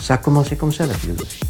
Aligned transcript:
Ça 0.00 0.14
a 0.14 0.18
commencé 0.18 0.56
comme 0.56 0.72
ça 0.72 0.86
la 0.86 0.94
philosophie. 0.94 1.40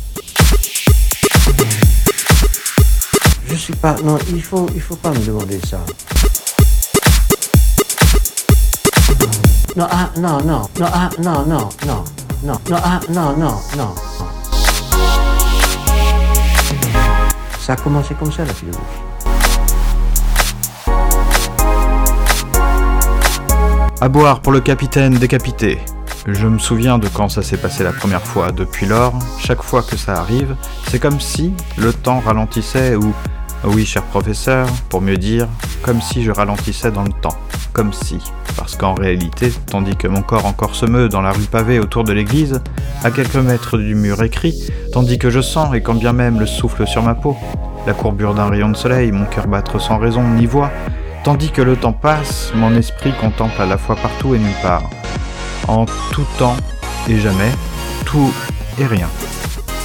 Je 3.46 3.54
suis 3.54 3.75
pas. 3.75 3.96
Non, 4.03 4.19
il 4.29 4.42
faut, 4.42 4.69
il 4.75 4.80
faut 4.80 4.96
pas 4.96 5.11
me 5.11 5.19
demander 5.19 5.61
ça. 5.69 5.79
Non, 9.77 9.86
ah, 9.91 10.11
non, 10.18 10.41
non, 10.43 10.68
non, 10.79 10.86
ah, 10.93 11.11
non, 11.21 11.46
non, 11.46 11.68
non, 11.86 12.05
non, 12.43 12.61
non, 12.68 12.77
ah, 12.82 13.00
non, 13.09 13.36
non, 13.36 13.55
non. 13.77 13.95
Ça 17.61 17.75
a 17.75 17.77
commencé 17.77 18.14
comme 18.14 18.32
ça 18.32 18.45
la 18.45 18.53
philosophie. 18.53 18.85
À 24.01 24.09
boire 24.09 24.41
pour 24.41 24.53
le 24.53 24.61
capitaine 24.61 25.14
décapité. 25.19 25.79
Je 26.27 26.46
me 26.46 26.59
souviens 26.59 26.98
de 26.98 27.09
quand 27.09 27.29
ça 27.29 27.43
s'est 27.43 27.57
passé 27.57 27.82
la 27.82 27.93
première 27.93 28.23
fois. 28.23 28.53
Depuis 28.53 28.86
lors, 28.86 29.14
chaque 29.39 29.62
fois 29.62 29.82
que 29.82 29.96
ça 29.96 30.14
arrive, 30.14 30.54
c'est 30.89 30.99
comme 30.99 31.21
si 31.21 31.53
le 31.79 31.93
temps 31.93 32.20
ralentissait 32.20 32.95
ou, 32.95 33.14
oui 33.64 33.86
cher 33.86 34.02
professeur, 34.02 34.66
pour 34.88 35.00
mieux 35.00 35.16
dire, 35.16 35.48
comme 35.82 36.00
si 36.00 36.22
je 36.22 36.30
ralentissais 36.30 36.90
dans 36.90 37.04
le 37.04 37.12
temps. 37.12 37.36
Comme 37.72 37.92
si. 37.92 38.18
Parce 38.56 38.76
qu'en 38.76 38.95
réalité, 38.95 39.52
tandis 39.66 39.96
que 39.96 40.09
mon 40.09 40.22
corps 40.22 40.46
encore 40.46 40.74
se 40.74 40.86
meut 40.86 41.09
dans 41.09 41.22
la 41.22 41.32
rue 41.32 41.45
pavée 41.45 41.78
autour 41.78 42.04
de 42.04 42.12
l'église, 42.12 42.60
à 43.02 43.10
quelques 43.10 43.37
mètres 43.37 43.78
du 43.78 43.95
mur 43.95 44.23
écrit, 44.23 44.70
tandis 44.92 45.18
que 45.18 45.30
je 45.30 45.40
sens, 45.40 45.74
et 45.74 45.80
quand 45.80 45.95
bien 45.95 46.12
même 46.12 46.38
le 46.38 46.46
souffle 46.46 46.87
sur 46.87 47.02
ma 47.02 47.14
peau, 47.14 47.37
la 47.87 47.95
courbure 47.95 48.34
d'un 48.34 48.48
rayon 48.48 48.68
de 48.68 48.76
soleil, 48.76 49.10
mon 49.10 49.24
cœur 49.24 49.46
battre 49.46 49.80
sans 49.80 49.98
raison 49.98 50.23
ni 50.23 50.46
voix, 50.46 50.70
Tandis 51.23 51.50
que 51.50 51.60
le 51.60 51.76
temps 51.76 51.92
passe, 51.92 52.50
mon 52.54 52.74
esprit 52.74 53.12
contemple 53.12 53.60
à 53.60 53.66
la 53.66 53.76
fois 53.76 53.95
partout 53.95 54.34
et 54.34 54.38
nulle 54.38 54.48
part. 54.62 54.88
En 55.70 55.87
tout 56.10 56.27
temps 56.37 56.56
et 57.09 57.20
jamais, 57.20 57.52
tout 58.05 58.33
et 58.77 58.87
rien. 58.87 59.09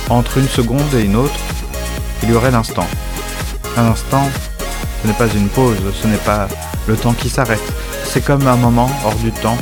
Entre 0.09 0.39
une 0.39 0.47
seconde 0.47 0.91
et 0.95 1.03
une 1.03 1.15
autre, 1.15 1.39
il 2.23 2.31
y 2.31 2.33
aurait 2.33 2.49
l'instant. 2.49 2.87
Un 3.77 3.85
instant, 3.85 4.27
ce 5.03 5.07
n'est 5.07 5.13
pas 5.13 5.27
une 5.27 5.47
pause, 5.47 5.77
ce 5.93 6.07
n'est 6.07 6.17
pas 6.17 6.47
le 6.87 6.95
temps 6.95 7.13
qui 7.13 7.29
s'arrête. 7.29 7.61
C'est 8.03 8.25
comme 8.25 8.47
un 8.47 8.55
moment 8.55 8.89
hors 9.05 9.13
du 9.17 9.31
temps. 9.31 9.59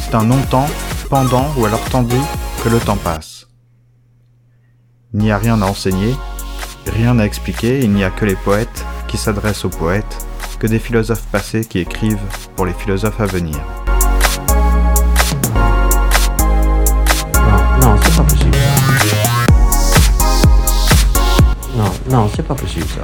C'est 0.00 0.14
un 0.14 0.22
non-temps, 0.22 0.68
pendant 1.10 1.52
ou 1.56 1.66
alors 1.66 1.82
tandis 1.90 2.22
que 2.62 2.68
le 2.68 2.78
temps 2.78 2.96
passe. 2.96 3.48
Il 5.12 5.18
n'y 5.22 5.32
a 5.32 5.38
rien 5.38 5.60
à 5.60 5.66
enseigner, 5.66 6.14
rien 6.86 7.18
à 7.18 7.24
expliquer, 7.24 7.80
il 7.80 7.90
n'y 7.90 8.04
a 8.04 8.10
que 8.10 8.24
les 8.24 8.36
poètes 8.36 8.86
qui 9.08 9.16
s'adressent 9.16 9.64
aux 9.64 9.70
poètes 9.70 10.24
que 10.60 10.68
des 10.68 10.78
philosophes 10.78 11.26
passés 11.32 11.64
qui 11.64 11.80
écrivent 11.80 12.16
pour 12.54 12.64
les 12.64 12.74
philosophes 12.74 13.20
à 13.20 13.26
venir. 13.26 13.58
Non, 22.06 22.30
c'est 22.34 22.42
pas 22.42 22.54
possible 22.54 22.86
ça. 22.86 23.02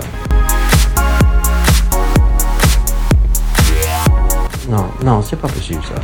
Non, 4.68 4.90
non, 5.02 5.22
c'est 5.22 5.36
pas 5.36 5.48
possible 5.48 5.82
ça. 5.82 5.94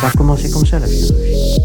Ça 0.00 0.08
a 0.08 0.10
commencé 0.10 0.50
comme 0.50 0.66
ça 0.66 0.80
la 0.80 0.86
philosophie. 0.86 1.56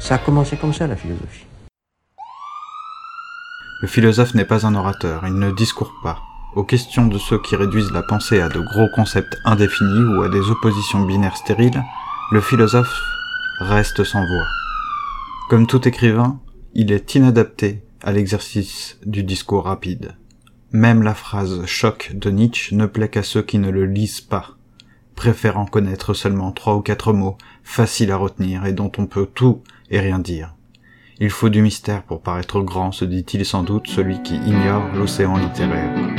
Ça 0.00 0.14
a 0.14 0.18
commencé 0.18 0.56
comme 0.56 0.72
ça 0.72 0.86
la 0.86 0.96
philosophie. 0.96 1.44
Le 3.82 3.86
philosophe 3.86 4.34
n'est 4.34 4.46
pas 4.46 4.66
un 4.66 4.74
orateur, 4.74 5.24
il 5.26 5.34
ne 5.34 5.50
discourt 5.52 5.92
pas. 6.02 6.27
Aux 6.54 6.64
questions 6.64 7.06
de 7.06 7.18
ceux 7.18 7.38
qui 7.38 7.56
réduisent 7.56 7.92
la 7.92 8.02
pensée 8.02 8.40
à 8.40 8.48
de 8.48 8.60
gros 8.60 8.88
concepts 8.94 9.36
indéfinis 9.44 10.16
ou 10.16 10.22
à 10.22 10.28
des 10.28 10.50
oppositions 10.50 11.04
binaires 11.04 11.36
stériles, 11.36 11.84
le 12.32 12.40
philosophe 12.40 13.02
reste 13.60 14.02
sans 14.02 14.26
voix. 14.26 14.46
Comme 15.50 15.66
tout 15.66 15.86
écrivain, 15.86 16.40
il 16.74 16.90
est 16.90 17.14
inadapté 17.14 17.82
à 18.02 18.12
l'exercice 18.12 18.98
du 19.04 19.24
discours 19.24 19.64
rapide. 19.64 20.16
Même 20.72 21.02
la 21.02 21.14
phrase 21.14 21.64
choc 21.66 22.12
de 22.14 22.30
Nietzsche 22.30 22.74
ne 22.74 22.86
plaît 22.86 23.08
qu'à 23.08 23.22
ceux 23.22 23.42
qui 23.42 23.58
ne 23.58 23.70
le 23.70 23.84
lisent 23.84 24.20
pas, 24.20 24.56
préférant 25.16 25.66
connaître 25.66 26.14
seulement 26.14 26.52
trois 26.52 26.76
ou 26.76 26.80
quatre 26.80 27.12
mots 27.12 27.36
faciles 27.62 28.12
à 28.12 28.16
retenir 28.16 28.64
et 28.64 28.72
dont 28.72 28.92
on 28.98 29.06
peut 29.06 29.26
tout 29.26 29.62
et 29.90 30.00
rien 30.00 30.18
dire. 30.18 30.54
Il 31.20 31.30
faut 31.30 31.48
du 31.48 31.62
mystère 31.62 32.04
pour 32.04 32.22
paraître 32.22 32.60
grand, 32.60 32.92
se 32.92 33.04
dit-il 33.04 33.44
sans 33.44 33.64
doute 33.64 33.88
celui 33.88 34.22
qui 34.22 34.36
ignore 34.36 34.86
l'océan 34.94 35.36
littéraire. 35.36 36.17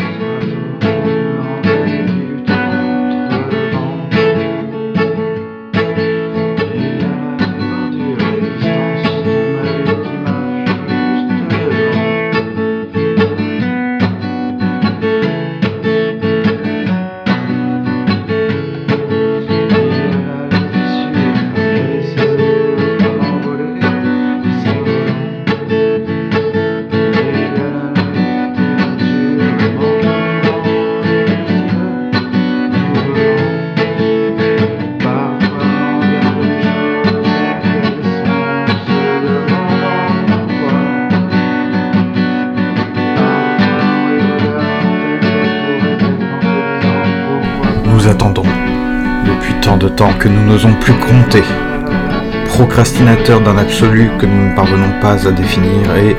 Que 50.19 50.27
nous 50.27 50.43
n'osons 50.43 50.73
plus 50.73 50.93
compter, 50.93 51.43
procrastinateurs 52.49 53.39
d'un 53.39 53.57
absolu 53.57 54.11
que 54.19 54.25
nous 54.25 54.49
ne 54.49 54.55
parvenons 54.55 54.99
pas 55.01 55.25
à 55.25 55.31
définir 55.31 55.95
et 55.95 56.17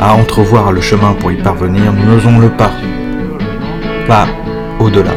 à 0.00 0.14
entrevoir 0.14 0.72
le 0.72 0.80
chemin 0.80 1.12
pour 1.12 1.30
y 1.30 1.36
parvenir, 1.36 1.92
nous 1.92 2.14
n'osons 2.14 2.38
le 2.38 2.48
pas, 2.48 2.72
pas 4.06 4.26
au-delà. 4.80 5.12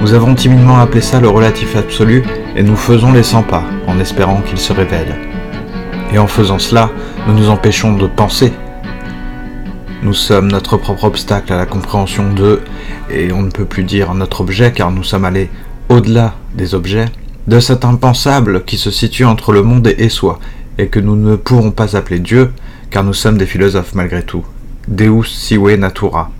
Nous 0.00 0.12
avons 0.12 0.34
timidement 0.34 0.80
appelé 0.80 1.00
ça 1.00 1.20
le 1.20 1.28
relatif 1.28 1.76
absolu 1.76 2.24
et 2.56 2.64
nous 2.64 2.76
faisons 2.76 3.12
les 3.12 3.22
100 3.22 3.44
pas 3.44 3.62
en 3.86 4.00
espérant 4.00 4.40
qu'il 4.40 4.58
se 4.58 4.72
révèle. 4.72 5.14
Et 6.12 6.18
en 6.18 6.26
faisant 6.26 6.58
cela, 6.58 6.90
nous 7.28 7.34
nous 7.34 7.48
empêchons 7.48 7.94
de 7.94 8.08
penser. 8.08 8.52
Nous 10.02 10.14
sommes 10.14 10.50
notre 10.50 10.76
propre 10.76 11.04
obstacle 11.04 11.52
à 11.52 11.56
la 11.56 11.66
compréhension 11.66 12.32
de, 12.32 12.60
et 13.08 13.32
on 13.32 13.42
ne 13.42 13.50
peut 13.50 13.64
plus 13.64 13.84
dire 13.84 14.14
notre 14.14 14.40
objet 14.40 14.72
car 14.72 14.90
nous 14.90 15.04
sommes 15.04 15.24
allés 15.24 15.48
au-delà 15.88 16.34
des 16.54 16.74
objets, 16.74 17.06
de 17.46 17.60
cet 17.60 17.84
impensable 17.84 18.64
qui 18.64 18.78
se 18.78 18.90
situe 18.90 19.24
entre 19.24 19.52
le 19.52 19.62
monde 19.62 19.86
et 19.98 20.08
soi, 20.08 20.38
et 20.78 20.88
que 20.88 21.00
nous 21.00 21.16
ne 21.16 21.36
pourrons 21.36 21.70
pas 21.70 21.96
appeler 21.96 22.18
Dieu, 22.18 22.52
car 22.90 23.04
nous 23.04 23.12
sommes 23.12 23.38
des 23.38 23.46
philosophes 23.46 23.94
malgré 23.94 24.22
tout. 24.22 24.44
Deus 24.88 25.24
sive 25.24 25.78
natura. 25.78 26.30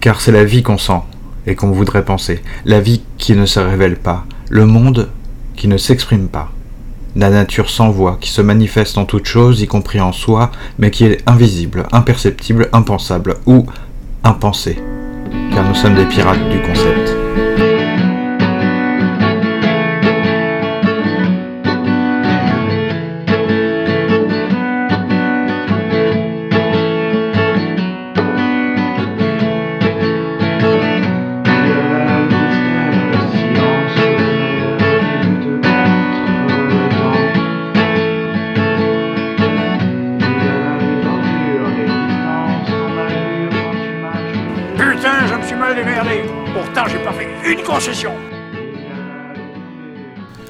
Car 0.00 0.20
c'est 0.20 0.32
la 0.32 0.44
vie 0.44 0.62
qu'on 0.62 0.78
sent 0.78 1.00
et 1.46 1.54
qu'on 1.54 1.70
voudrait 1.70 2.04
penser, 2.04 2.42
la 2.64 2.80
vie 2.80 3.02
qui 3.18 3.34
ne 3.34 3.46
se 3.46 3.60
révèle 3.60 3.96
pas, 3.96 4.26
le 4.48 4.66
monde 4.66 5.08
qui 5.54 5.68
ne 5.68 5.76
s'exprime 5.76 6.28
pas, 6.28 6.50
la 7.14 7.30
nature 7.30 7.70
sans 7.70 7.90
voix 7.90 8.18
qui 8.20 8.30
se 8.30 8.42
manifeste 8.42 8.98
en 8.98 9.04
toute 9.04 9.26
chose, 9.26 9.62
y 9.62 9.66
compris 9.66 10.00
en 10.00 10.12
soi, 10.12 10.50
mais 10.78 10.90
qui 10.90 11.04
est 11.04 11.22
invisible, 11.26 11.86
imperceptible, 11.92 12.68
impensable 12.72 13.36
ou 13.46 13.66
impensée, 14.24 14.78
car 15.52 15.66
nous 15.66 15.74
sommes 15.74 15.94
des 15.94 16.06
pirates 16.06 16.48
du 16.50 16.60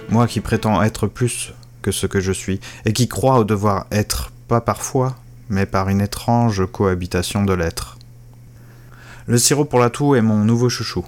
Moi 0.09 0.27
qui 0.27 0.41
prétends 0.41 0.83
être 0.83 1.07
plus 1.07 1.53
que 1.83 1.93
ce 1.93 2.07
que 2.07 2.21
je 2.21 2.33
suis, 2.33 2.61
et 2.87 2.93
qui 2.95 3.09
crois 3.09 3.39
au 3.39 3.45
devoir 3.45 3.87
être, 3.93 4.33
pas 4.49 4.63
parfois, 4.63 5.17
mais 5.51 5.67
par 5.67 5.91
une 5.91 6.01
étrange 6.01 6.65
cohabitation 6.73 7.45
de 7.45 7.53
lettres. 7.53 7.99
Le 9.27 9.37
sirop 9.37 9.67
pour 9.67 9.81
la 9.81 9.91
toux 9.91 10.15
est 10.15 10.23
mon 10.23 10.39
nouveau 10.39 10.71
chouchou. 10.71 11.05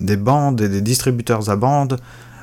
Des 0.00 0.16
bandes 0.16 0.60
et 0.60 0.68
des 0.68 0.82
distributeurs 0.82 1.48
à 1.48 1.56
bandes 1.56 1.98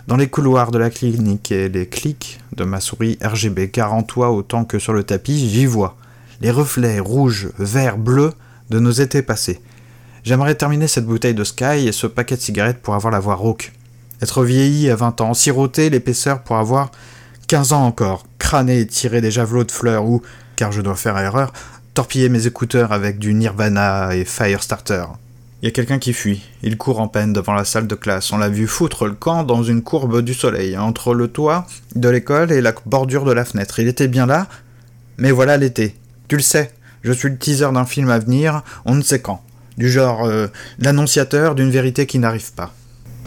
dans 0.07 0.17
les 0.17 0.29
couloirs 0.29 0.71
de 0.71 0.79
la 0.79 0.89
clinique 0.89 1.51
et 1.51 1.69
les 1.69 1.87
clics 1.87 2.39
de 2.55 2.63
ma 2.63 2.79
souris 2.79 3.19
RGB, 3.23 3.69
car 3.69 3.93
en 3.93 4.01
toi 4.01 4.31
autant 4.31 4.65
que 4.65 4.79
sur 4.79 4.93
le 4.93 5.03
tapis, 5.03 5.49
j'y 5.49 5.67
vois 5.67 5.97
les 6.41 6.51
reflets 6.51 6.99
rouges, 6.99 7.49
verts, 7.59 7.97
bleus 7.97 8.33
de 8.69 8.79
nos 8.79 8.91
étés 8.91 9.21
passés. 9.21 9.61
J'aimerais 10.23 10.55
terminer 10.55 10.87
cette 10.87 11.05
bouteille 11.05 11.33
de 11.33 11.43
Sky 11.43 11.87
et 11.87 11.91
ce 11.91 12.07
paquet 12.07 12.35
de 12.35 12.41
cigarettes 12.41 12.81
pour 12.81 12.95
avoir 12.95 13.11
la 13.11 13.19
voix 13.19 13.35
rauque. 13.35 13.71
Être 14.21 14.43
vieilli 14.43 14.89
à 14.89 14.95
20 14.95 15.21
ans, 15.21 15.33
siroter 15.33 15.89
l'épaisseur 15.89 16.41
pour 16.41 16.57
avoir 16.57 16.91
15 17.47 17.73
ans 17.73 17.85
encore, 17.85 18.25
crâner 18.37 18.79
et 18.79 18.87
tirer 18.87 19.21
des 19.21 19.31
javelots 19.31 19.63
de 19.63 19.71
fleurs 19.71 20.05
ou, 20.05 20.21
car 20.55 20.71
je 20.71 20.81
dois 20.81 20.95
faire 20.95 21.17
erreur, 21.17 21.53
torpiller 21.93 22.29
mes 22.29 22.47
écouteurs 22.47 22.91
avec 22.91 23.17
du 23.17 23.33
Nirvana 23.33 24.15
et 24.15 24.25
Firestarter. 24.25 25.05
Il 25.61 25.65
y 25.65 25.67
a 25.67 25.71
quelqu'un 25.71 25.99
qui 25.99 26.13
fuit. 26.13 26.41
Il 26.63 26.77
court 26.77 27.01
en 27.01 27.09
peine 27.09 27.33
devant 27.33 27.53
la 27.53 27.65
salle 27.65 27.87
de 27.87 27.95
classe. 27.95 28.31
On 28.31 28.37
l'a 28.37 28.47
vu 28.47 28.67
foutre 28.67 29.05
le 29.05 29.13
camp 29.13 29.43
dans 29.43 29.61
une 29.61 29.81
courbe 29.81 30.21
du 30.21 30.33
soleil, 30.33 30.77
entre 30.77 31.13
le 31.13 31.27
toit 31.27 31.67
de 31.95 32.07
l'école 32.07 32.51
et 32.51 32.61
la 32.61 32.73
bordure 32.85 33.25
de 33.25 33.33
la 33.33 33.43
fenêtre. 33.43 33.79
Il 33.79 33.87
était 33.87 34.07
bien 34.07 34.25
là, 34.25 34.47
mais 35.17 35.31
voilà 35.31 35.57
l'été. 35.57 35.95
Tu 36.29 36.37
le 36.37 36.41
sais, 36.41 36.71
je 37.03 37.11
suis 37.11 37.29
le 37.29 37.37
teaser 37.37 37.71
d'un 37.73 37.85
film 37.85 38.09
à 38.09 38.19
venir, 38.19 38.63
on 38.85 38.95
ne 38.95 39.01
sait 39.01 39.19
quand. 39.19 39.43
Du 39.79 39.89
genre 39.89 40.25
euh, 40.25 40.47
l'annonciateur 40.77 41.55
d'une 41.55 41.69
vérité 41.69 42.05
qui 42.05 42.19
n'arrive 42.19 42.51
pas. 42.53 42.73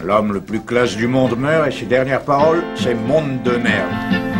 L'homme 0.05 0.33
le 0.33 0.39
plus 0.39 0.61
classe 0.61 0.95
du 0.95 1.07
monde 1.07 1.35
meurt 1.35 1.67
et 1.67 1.71
ses 1.71 1.87
dernières 1.87 2.21
paroles, 2.21 2.61
c'est 2.75 2.93
monde 2.93 3.41
de 3.43 3.57
merde. 3.57 4.32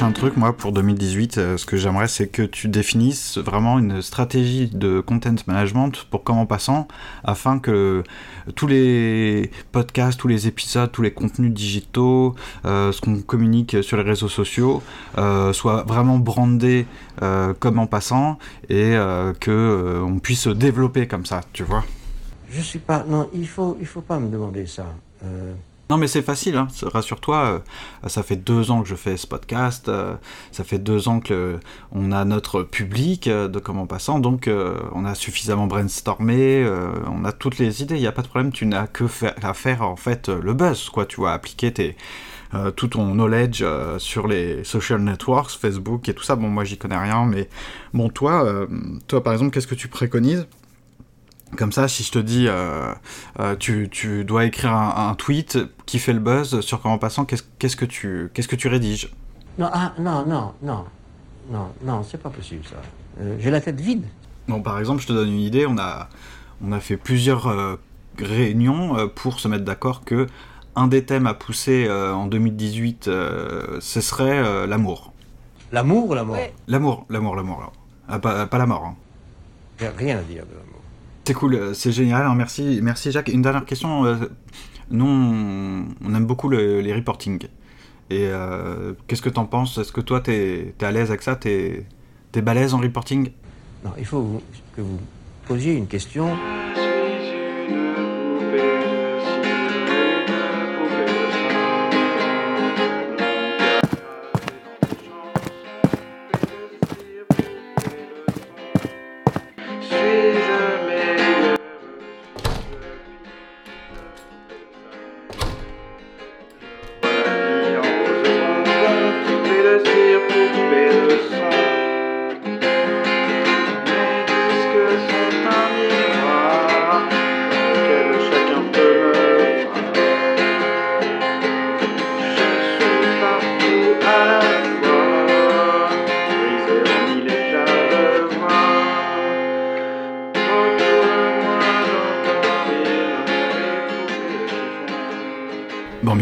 Un 0.00 0.12
truc, 0.12 0.38
moi, 0.38 0.56
pour 0.56 0.72
2018. 0.72 1.36
euh, 1.36 1.56
ce 1.58 1.66
que 1.66 1.76
j'aimerais, 1.76 2.08
c'est 2.08 2.28
que 2.28 2.42
tu 2.42 2.68
définisses 2.68 3.36
vraiment 3.36 3.78
une 3.78 4.00
stratégie 4.00 4.68
de 4.68 5.00
content 5.00 5.34
management 5.46 6.06
pour 6.10 6.24
Comment 6.24 6.46
Passant, 6.46 6.88
afin 7.24 7.58
que 7.58 8.02
tous 8.54 8.66
les 8.66 9.50
podcasts, 9.70 10.18
tous 10.18 10.28
les 10.28 10.46
épisodes, 10.46 10.90
tous 10.90 11.02
les 11.02 11.10
contenus 11.10 11.52
digitaux, 11.52 12.34
euh, 12.64 12.92
ce 12.92 13.02
qu'on 13.02 13.20
communique 13.20 13.82
sur 13.82 13.98
les 13.98 14.02
réseaux 14.02 14.28
sociaux, 14.28 14.82
euh, 15.18 15.52
soient 15.52 15.82
vraiment 15.82 16.18
brandés 16.18 16.86
comme 17.60 17.78
en 17.78 17.86
passant 17.86 18.38
et 18.68 18.96
que 19.40 20.02
on 20.04 20.18
puisse 20.18 20.42
se 20.42 20.50
développer 20.50 21.06
comme 21.06 21.26
ça, 21.26 21.42
tu 21.52 21.62
vois. 21.62 21.84
Je 22.50 22.60
suis 22.60 22.78
pas. 22.78 23.04
Non, 23.06 23.28
il 23.34 23.46
faut, 23.46 23.76
il 23.80 23.86
faut 23.86 24.00
pas 24.00 24.18
me 24.18 24.28
demander 24.28 24.66
ça. 24.66 24.86
Non 25.92 25.98
mais 25.98 26.08
c'est 26.08 26.22
facile, 26.22 26.56
hein. 26.56 26.68
rassure-toi, 26.84 27.36
euh, 27.36 28.08
ça 28.08 28.22
fait 28.22 28.36
deux 28.36 28.70
ans 28.70 28.80
que 28.80 28.88
je 28.88 28.94
fais 28.94 29.18
ce 29.18 29.26
podcast, 29.26 29.90
euh, 29.90 30.14
ça 30.50 30.64
fait 30.64 30.78
deux 30.78 31.06
ans 31.06 31.20
que 31.20 31.60
on 31.90 32.12
a 32.12 32.24
notre 32.24 32.62
public 32.62 33.28
euh, 33.28 33.46
de 33.46 33.58
comment 33.58 33.86
passant, 33.86 34.18
donc 34.18 34.48
on 34.94 35.04
a 35.04 35.14
suffisamment 35.14 35.66
brainstormé, 35.66 36.66
on 37.10 37.26
a 37.26 37.32
toutes 37.32 37.58
les 37.58 37.82
idées, 37.82 37.96
il 37.96 38.00
n'y 38.00 38.06
a 38.06 38.12
pas 38.12 38.22
de 38.22 38.28
problème, 38.28 38.52
tu 38.52 38.64
n'as 38.64 38.86
que 38.86 39.04
à 39.42 39.52
faire 39.52 39.82
en 39.82 39.96
fait 39.96 40.30
le 40.30 40.54
buzz, 40.54 40.88
quoi, 40.88 41.04
tu 41.04 41.16
vois, 41.16 41.32
appliquer 41.32 41.74
tes, 41.74 41.96
tout 42.74 42.88
ton 42.88 43.12
knowledge 43.12 43.62
sur 43.98 44.28
les 44.28 44.64
social 44.64 45.02
networks, 45.02 45.50
Facebook 45.60 46.08
et 46.08 46.14
tout 46.14 46.24
ça, 46.24 46.36
bon 46.36 46.48
moi 46.48 46.64
j'y 46.64 46.78
connais 46.78 46.96
rien, 46.96 47.26
mais 47.26 47.50
bon 47.92 48.08
toi, 48.08 48.66
toi 49.08 49.22
par 49.22 49.34
exemple, 49.34 49.50
qu'est-ce 49.50 49.66
que 49.66 49.74
tu 49.74 49.88
préconises 49.88 50.46
comme 51.56 51.72
ça, 51.72 51.88
si 51.88 52.02
je 52.02 52.12
te 52.12 52.18
dis, 52.18 52.46
euh, 52.48 52.92
euh, 53.40 53.56
tu, 53.56 53.88
tu 53.90 54.24
dois 54.24 54.44
écrire 54.44 54.72
un, 54.72 55.10
un 55.10 55.14
tweet 55.14 55.58
qui 55.86 55.98
fait 55.98 56.12
le 56.12 56.20
buzz 56.20 56.60
sur 56.60 56.80
comment 56.80 56.98
passant, 56.98 57.24
qu'est-ce 57.24 57.42
qu'est-ce 57.58 57.76
que 57.76 57.84
tu 57.84 58.30
qu'est-ce 58.34 58.48
que 58.48 58.56
tu 58.56 58.68
rédiges? 58.68 59.12
Non, 59.58 59.68
ah, 59.72 59.92
non, 59.98 60.24
non, 60.26 60.52
non, 60.62 60.84
non, 61.50 61.68
non, 61.84 62.02
c'est 62.02 62.20
pas 62.22 62.30
possible 62.30 62.64
ça. 62.64 62.76
Euh, 63.20 63.36
J'ai 63.38 63.50
la 63.50 63.60
tête 63.60 63.80
vide. 63.80 64.04
Bon, 64.48 64.62
par 64.62 64.78
exemple, 64.78 65.02
je 65.02 65.06
te 65.06 65.12
donne 65.12 65.28
une 65.28 65.40
idée. 65.40 65.66
On 65.66 65.78
a 65.78 66.08
on 66.64 66.72
a 66.72 66.80
fait 66.80 66.96
plusieurs 66.96 67.48
euh, 67.48 67.76
réunions 68.18 68.96
euh, 68.98 69.06
pour 69.06 69.40
se 69.40 69.48
mettre 69.48 69.64
d'accord 69.64 70.04
que 70.04 70.26
un 70.74 70.86
des 70.86 71.04
thèmes 71.04 71.26
à 71.26 71.34
pousser 71.34 71.86
euh, 71.86 72.14
en 72.14 72.26
2018, 72.26 73.08
euh, 73.08 73.78
ce 73.80 74.00
serait 74.00 74.38
euh, 74.38 74.66
l'amour. 74.66 75.12
L'amour 75.70 76.08
ou 76.10 76.14
la 76.14 76.24
mort? 76.24 76.36
Ouais. 76.36 76.54
L'amour, 76.66 77.04
l'amour, 77.10 77.36
l'amour. 77.36 77.58
l'amour. 77.58 77.72
Ah, 78.08 78.18
pas, 78.18 78.46
pas 78.46 78.58
la 78.58 78.66
mort. 78.66 78.84
hein. 78.86 78.94
J'ai 79.78 79.88
rien 79.88 80.18
à 80.18 80.22
dire 80.22 80.44
de 80.46 80.52
l'amour. 80.54 80.71
C'est 81.24 81.34
cool, 81.34 81.54
euh, 81.54 81.74
c'est 81.74 81.92
génial. 81.92 82.22
alors 82.22 82.34
merci, 82.34 82.80
merci 82.82 83.12
Jacques. 83.12 83.28
Une 83.28 83.42
dernière 83.42 83.64
question. 83.64 84.04
euh, 84.04 84.16
nous, 84.90 85.06
on, 85.06 86.14
aime 86.14 86.26
beaucoup 86.26 86.48
le- 86.48 86.80
les 86.80 86.92
reporting. 86.94 87.38
Et 88.10 88.26
euh, 88.28 88.92
qu'est-ce 89.06 89.22
que 89.22 89.30
t'en 89.30 89.46
penses? 89.46 89.78
Est-ce 89.78 89.92
que 89.92 90.00
toi, 90.00 90.20
t'es 90.20 90.74
es 90.78 90.84
à 90.84 90.90
l'aise 90.90 91.08
avec 91.10 91.22
ça? 91.22 91.36
T'es 91.36 91.86
es 92.34 92.42
balèze 92.42 92.74
en 92.74 92.78
reporting? 92.78 93.30
Non, 93.84 93.92
il 93.98 94.04
faut 94.04 94.42
que 94.76 94.80
vous 94.82 94.98
posiez 95.46 95.74
une 95.74 95.86
question. 95.86 96.36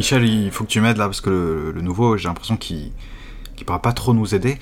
Michel, 0.00 0.25
il 0.25 0.50
faut 0.50 0.64
que 0.64 0.71
tu 0.71 0.80
m'aides 0.80 0.97
là, 0.97 1.04
parce 1.04 1.21
que 1.21 1.73
le, 1.75 1.83
nouveau, 1.83 2.16
j'ai 2.16 2.26
l'impression 2.26 2.57
qu'il 2.57 2.90
ne 3.59 3.64
pourra 3.66 3.83
pas 3.83 3.92
trop 3.92 4.14
nous 4.14 4.35
aider. 4.35 4.59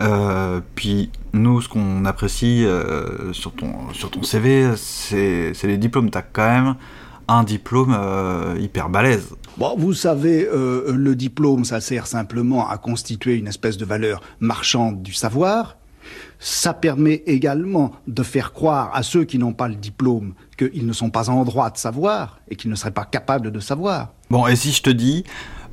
Euh, 0.00 0.60
puis 0.74 1.12
nous, 1.32 1.60
ce 1.60 1.68
qu'on 1.68 2.04
apprécie 2.06 2.64
euh, 2.64 3.32
sur, 3.32 3.52
ton, 3.52 4.24
CV, 4.24 4.72
c'est 4.74 5.62
les 5.62 5.76
diplômes. 5.78 6.10
T'as 6.10 6.22
quand 6.22 6.48
même 6.48 6.74
un 7.28 7.44
diplôme 7.44 7.96
euh, 7.96 8.56
hyper 8.58 8.88
balèze. 8.88 9.28
Bon, 9.58 9.76
vous 9.78 9.94
savez, 9.94 10.48
le 10.52 11.14
diplôme, 11.14 11.64
ça 11.64 11.80
sert 11.80 12.08
simplement 12.08 12.68
à 12.68 12.76
constituer 12.76 13.36
une 13.36 13.46
espèce 13.46 13.76
de 13.76 13.84
valeur 13.84 14.20
marchande 14.40 15.02
du 15.02 15.12
savoir. 15.12 15.76
Ça 16.38 16.74
permet 16.74 17.22
également 17.26 17.92
de 18.06 18.22
faire 18.22 18.52
croire 18.52 18.90
à 18.94 19.02
ceux 19.02 19.24
qui 19.24 19.38
n'ont 19.38 19.52
pas 19.52 19.68
le 19.68 19.74
diplôme 19.74 20.34
qu'ils 20.56 20.86
ne 20.86 20.92
sont 20.92 21.10
pas 21.10 21.30
en 21.30 21.44
droit 21.44 21.70
de 21.70 21.78
savoir 21.78 22.40
et 22.48 22.56
qu'ils 22.56 22.70
ne 22.70 22.76
seraient 22.76 22.90
pas 22.90 23.04
capables 23.04 23.50
de 23.50 23.60
savoir. 23.60 24.08
Bon, 24.30 24.46
et 24.46 24.56
si 24.56 24.72
je 24.72 24.82
te 24.82 24.90
dis, 24.90 25.24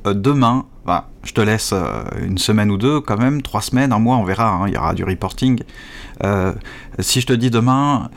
euh, 0.06 0.14
demain, 0.14 0.66
enfin, 0.84 1.04
je 1.24 1.32
te 1.32 1.40
laisse 1.40 1.72
euh, 1.72 2.04
une 2.22 2.38
semaine 2.38 2.70
ou 2.70 2.76
deux 2.76 3.00
quand 3.00 3.18
même, 3.18 3.42
trois 3.42 3.62
semaines, 3.62 3.92
un 3.92 3.98
mois, 3.98 4.16
on 4.16 4.24
verra, 4.24 4.48
hein, 4.50 4.64
il 4.68 4.74
y 4.74 4.76
aura 4.76 4.94
du 4.94 5.04
reporting. 5.04 5.62
Euh, 6.24 6.52
si 6.98 7.20
je 7.20 7.26
te 7.26 7.32
dis 7.32 7.50
demain, 7.50 8.10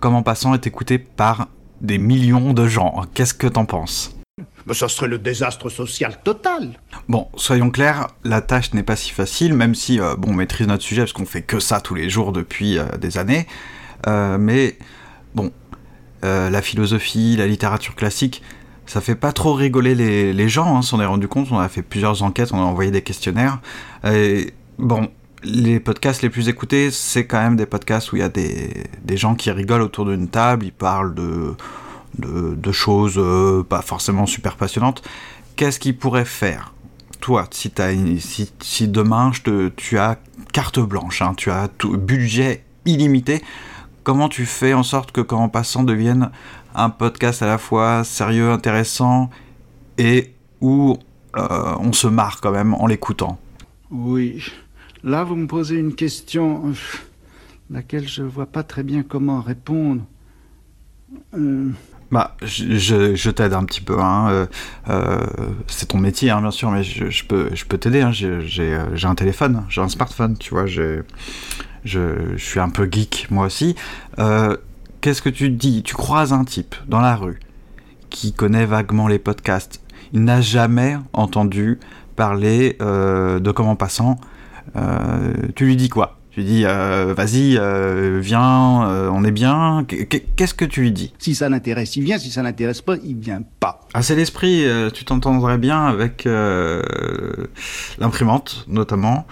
Comment 0.00 0.22
Passant 0.22 0.54
est 0.54 0.66
écouté 0.66 0.98
par 0.98 1.48
des 1.80 1.98
millions 1.98 2.52
de 2.52 2.66
gens, 2.66 3.02
qu'est-ce 3.14 3.34
que 3.34 3.46
t'en 3.46 3.64
penses? 3.64 4.19
Ça 4.72 4.88
serait 4.88 5.08
le 5.08 5.18
désastre 5.18 5.68
social 5.68 6.18
total. 6.22 6.78
Bon, 7.08 7.28
soyons 7.36 7.70
clairs, 7.70 8.08
la 8.24 8.40
tâche 8.40 8.72
n'est 8.72 8.82
pas 8.82 8.96
si 8.96 9.10
facile, 9.10 9.54
même 9.54 9.74
si 9.74 10.00
euh, 10.00 10.14
bon, 10.16 10.30
on 10.30 10.34
maîtrise 10.34 10.66
notre 10.66 10.82
sujet 10.82 11.02
parce 11.02 11.12
qu'on 11.12 11.26
fait 11.26 11.42
que 11.42 11.58
ça 11.60 11.80
tous 11.80 11.94
les 11.94 12.08
jours 12.08 12.32
depuis 12.32 12.78
euh, 12.78 12.84
des 12.98 13.18
années. 13.18 13.46
Euh, 14.06 14.38
mais 14.38 14.78
bon, 15.34 15.50
la 16.22 16.62
philosophie, 16.62 17.36
la 17.36 17.46
littérature 17.46 17.94
classique, 17.94 18.42
ça 18.86 19.00
fait 19.00 19.14
pas 19.14 19.32
trop 19.32 19.54
rigoler 19.54 19.94
les, 19.94 20.48
gens. 20.48 20.76
Hein, 20.76 20.82
s'en 20.82 21.00
est 21.00 21.06
rendu 21.06 21.28
compte. 21.28 21.48
On 21.50 21.58
a 21.58 21.68
fait 21.68 21.82
plusieurs 21.82 22.22
enquêtes, 22.22 22.52
on 22.52 22.58
a 22.58 22.64
envoyé 22.64 22.90
des 22.90 23.02
questionnaires. 23.02 23.60
Et 24.04 24.52
bon, 24.78 25.08
les 25.42 25.80
podcasts 25.80 26.22
les 26.22 26.30
plus 26.30 26.48
écoutés, 26.48 26.90
c'est 26.90 27.26
quand 27.26 27.40
même 27.40 27.56
des 27.56 27.66
podcasts 27.66 28.12
où 28.12 28.16
il 28.16 28.20
y 28.20 28.22
a 28.22 28.28
des 28.28 29.16
gens 29.16 29.34
qui 29.34 29.50
rigolent 29.50 29.82
autour 29.82 30.04
d'une 30.06 30.28
table, 30.28 30.66
ils 30.66 30.72
parlent 30.72 31.14
de, 31.14 31.54
de, 32.18 32.72
choses 32.72 33.14
euh, 33.18 33.62
pas 33.62 33.82
forcément 33.82 34.26
super 34.26 34.56
passionnantes. 34.56 35.02
Qu'est-ce 35.56 35.78
qu'ils 35.78 35.96
pourraient 35.96 36.24
faire? 36.24 36.72
Toi, 37.20 37.46
si, 37.50 37.70
une- 37.78 38.18
si, 38.18 38.50
si 38.60 38.88
demain 38.88 39.30
je 39.32 39.42
te, 39.42 39.68
tu 39.68 39.98
as 39.98 40.18
carte 40.52 40.80
blanche, 40.80 41.22
hein, 41.22 41.34
tu 41.36 41.50
as 41.50 41.68
tout, 41.68 41.96
budget 41.96 42.64
illimité, 42.86 43.42
comment 44.04 44.28
tu 44.28 44.46
fais 44.46 44.72
en 44.74 44.82
sorte 44.82 45.12
que 45.12 45.20
Quand 45.20 45.42
en 45.42 45.48
passant 45.48 45.82
devienne 45.82 46.30
un 46.74 46.90
podcast 46.90 47.42
à 47.42 47.46
la 47.46 47.58
fois 47.58 48.04
sérieux, 48.04 48.50
intéressant 48.50 49.30
et 49.98 50.32
où 50.60 50.96
euh, 51.36 51.74
on 51.78 51.92
se 51.92 52.06
marre 52.06 52.40
quand 52.40 52.52
même 52.52 52.74
en 52.74 52.86
l'écoutant? 52.86 53.38
Oui. 53.90 54.42
Là, 55.02 55.24
vous 55.24 55.36
me 55.36 55.46
posez 55.46 55.76
une 55.76 55.94
question 55.94 56.68
euh, 56.68 56.72
laquelle 57.70 58.08
je 58.08 58.22
vois 58.22 58.46
pas 58.46 58.62
très 58.62 58.82
bien 58.82 59.02
comment 59.02 59.40
répondre. 59.40 60.02
Euh, 61.34 61.70
Bah, 62.10 62.34
je, 62.42 63.14
je, 63.14 63.30
t'aide 63.30 63.52
un 63.52 63.64
petit 63.64 63.80
peu. 63.80 64.00
Hein. 64.00 64.28
euh, 64.30 64.46
euh, 64.88 65.20
c'est 65.68 65.86
ton 65.86 65.98
métier, 65.98 66.30
hein, 66.30 66.40
bien 66.40 66.50
sûr, 66.50 66.70
mais 66.70 66.82
je, 66.82 67.24
peux, 67.24 67.50
je 67.54 67.64
peux 67.64 67.78
t'aider. 67.78 68.00
Hein. 68.00 68.12
Euh, 68.22 68.40
j'ai 68.94 69.06
un 69.06 69.14
téléphone, 69.14 69.64
j'ai 69.68 69.80
un 69.80 69.88
smartphone, 69.88 70.36
tu 70.36 70.50
vois. 70.50 70.66
Je, 70.66 71.02
suis 72.36 72.60
un 72.60 72.68
peu 72.68 72.88
geek, 72.90 73.28
moi 73.30 73.46
aussi. 73.46 73.76
Qu'est-ce 75.00 75.22
que 75.22 75.30
tu 75.30 75.50
dis 75.50 75.82
Tu 75.82 75.94
croises 75.94 76.32
un 76.32 76.44
type 76.44 76.74
dans 76.86 77.00
la 77.00 77.14
rue 77.14 77.40
qui 78.10 78.32
connaît 78.32 78.66
vaguement 78.66 79.06
les 79.06 79.18
podcasts. 79.18 79.80
Il 80.12 80.24
n'a 80.24 80.40
jamais 80.40 80.98
entendu 81.12 81.78
parler 82.16 82.76
de 82.80 83.50
Comment 83.52 83.76
Passant. 83.76 84.18
Tu 85.54 85.64
lui 85.64 85.76
dis 85.76 85.88
quoi? 85.88 86.19
Tu 86.40 86.46
lui 86.46 86.52
dis, 86.54 86.64
euh, 86.64 87.12
vas-y, 87.14 87.58
euh, 87.58 88.18
viens, 88.22 88.88
euh, 88.88 89.10
on 89.12 89.24
est 89.24 89.30
bien. 89.30 89.84
Qu- 89.86 90.06
Qu'est-ce 90.36 90.54
que 90.54 90.64
tu 90.64 90.80
lui 90.80 90.90
dis? 90.90 91.12
Si 91.18 91.34
ça 91.34 91.50
l'intéresse, 91.50 91.96
il 91.96 92.02
vient. 92.04 92.16
Si 92.18 92.30
ça 92.30 92.42
l'intéresse 92.42 92.80
pas, 92.80 92.96
il 93.04 93.14
vient 93.16 93.42
pas. 93.60 93.80
Ah, 93.92 94.00
c'est 94.00 94.14
l'esprit, 94.14 94.64
tu 94.94 95.04
t'entendrais 95.04 95.58
bien 95.58 95.84
avec 95.84 96.26
l'imprimante, 97.98 98.64
notamment, 98.68 99.26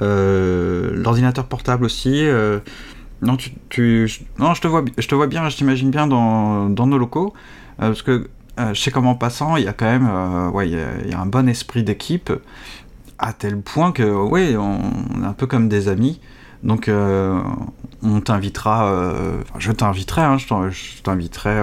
l'ordinateur 0.00 1.46
portable 1.46 1.86
aussi. 1.86 2.26
non, 3.22 3.38
tu, 3.70 4.10
non, 4.38 4.52
je 4.52 4.60
te 4.60 4.66
vois, 4.68 4.84
je 4.98 5.08
te 5.08 5.14
vois 5.14 5.28
bien, 5.28 5.48
je 5.48 5.56
t'imagine 5.56 5.90
bien 5.90 6.06
dans, 6.06 6.68
dans 6.68 6.86
nos 6.86 6.98
locaux, 6.98 7.32
parce 7.78 8.02
que 8.02 8.28
chez 8.74 8.90
Comment 8.90 9.14
Passant, 9.14 9.56
il 9.56 9.64
y 9.64 9.68
a 9.68 9.72
quand 9.72 9.86
même, 9.86 10.50
ouais, 10.52 10.68
il 10.68 10.74
y, 10.74 10.78
a- 10.78 11.00
il 11.06 11.10
y 11.10 11.14
a 11.14 11.20
un 11.20 11.26
bon 11.26 11.48
esprit 11.48 11.82
d'équipe, 11.84 12.30
à 13.18 13.32
tel 13.32 13.56
point 13.60 13.92
que, 13.92 14.02
ouais, 14.02 14.56
on 14.56 15.22
est 15.22 15.26
un 15.26 15.32
peu 15.32 15.46
comme 15.46 15.68
des 15.70 15.88
amis. 15.88 16.20
Donc, 16.62 16.88
euh, 16.88 17.40
on 18.02 18.20
t'invitera, 18.20 18.92
euh, 18.92 19.42
je 19.58 19.72
t'inviterai, 19.72 20.22
hein, 20.22 20.36
je 20.38 21.02
t'inviterai, 21.02 21.62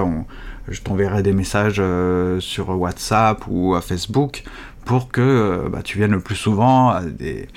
je 0.67 0.81
t'enverrai 0.81 1.23
des 1.23 1.33
messages 1.33 1.77
euh, 1.79 2.39
sur 2.39 2.69
WhatsApp 2.69 3.43
ou 3.47 3.75
à 3.75 3.81
Facebook 3.81 4.43
pour 4.85 5.09
que 5.09 5.67
bah, 5.71 5.81
tu 5.83 5.97
viennes 5.97 6.11
le 6.11 6.19
plus 6.19 6.35
souvent 6.35 6.89
à 6.89 7.01
des, 7.01 7.47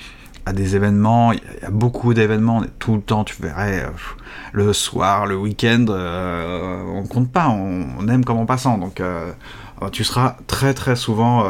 événements. 0.75 1.31
Il 1.31 1.39
y 1.61 1.65
a- 1.65 1.71
beaucoup 1.71 2.13
d'événements, 2.13 2.61
tout 2.79 2.95
le 2.95 3.01
temps, 3.01 3.23
tu 3.23 3.41
verrais, 3.41 3.85
le 4.51 4.73
soir, 4.73 5.25
le 5.25 5.37
week-end, 5.37 5.85
on 5.89 7.03
compte 7.07 7.31
pas, 7.31 7.49
on, 7.49 8.07
aime 8.07 8.25
comme 8.25 8.37
en 8.37 8.45
passant. 8.45 8.77
Donc, 8.77 9.01
tu 9.91 10.03
seras 10.03 10.35
très 10.47 10.73
très 10.73 10.95
souvent 10.95 11.45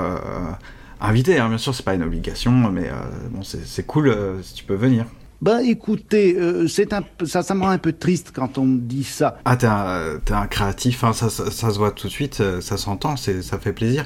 invité. 1.02 1.40
hein. 1.40 1.50
Bien 1.50 1.58
sûr, 1.58 1.74
c'est 1.74 1.84
pas 1.86 1.96
une 1.96 2.04
obligation, 2.04 2.52
mais 2.72 2.90
bon, 3.32 3.42
c'est 3.44 3.88
cool 3.88 4.16
si 4.44 4.54
tu 4.54 4.64
peux 4.64 4.76
venir. 4.76 5.06
Bah 5.42 5.64
écoutez, 5.64 6.36
euh, 6.36 6.68
c'est 6.68 6.94
un 6.94 7.04
ça, 7.26 7.56
me 7.56 7.62
rend 7.62 7.70
un 7.70 7.80
peu 7.80 7.94
triste 7.94 8.32
quand 8.32 8.60
on 8.60 8.66
me 8.66 8.80
dit 8.80 9.04
ça. 9.04 9.40
Ah, 9.44 9.58
t'es 9.58 9.66
un, 9.66 10.48
créatif, 10.48 11.04
hein, 11.04 11.14
ça, 11.14 11.32
ça, 11.32 11.50
se 11.72 11.78
voit 11.80 11.90
tout 11.90 12.06
de 12.06 12.12
suite, 12.12 12.42
euh, 12.42 12.62
ça 12.62 12.78
s'entend, 12.78 13.16
ça 13.16 13.58
fait 13.58 13.74
plaisir. 13.74 14.06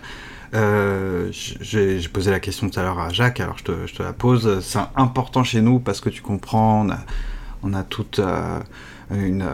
Euh, 0.54 1.28
j'ai 1.32 2.00
posé 2.08 2.32
la 2.32 2.40
question 2.40 2.70
tout 2.70 2.80
à 2.80 2.84
l'heure 2.84 3.00
à 3.00 3.10
Jacques, 3.10 3.42
alors 3.42 3.58
je 3.58 3.66
te, 3.66 3.74
je 3.86 3.94
te 3.96 4.02
la 4.02 4.14
pose. 4.14 4.62
C'est 4.62 4.80
important 4.96 5.44
chez 5.44 5.60
nous 5.60 5.80
parce 5.80 6.00
que 6.00 6.08
tu 6.08 6.22
comprends, 6.22 6.88
on 7.64 7.74
a, 7.74 7.84
toute 7.84 8.22
une 9.12 9.46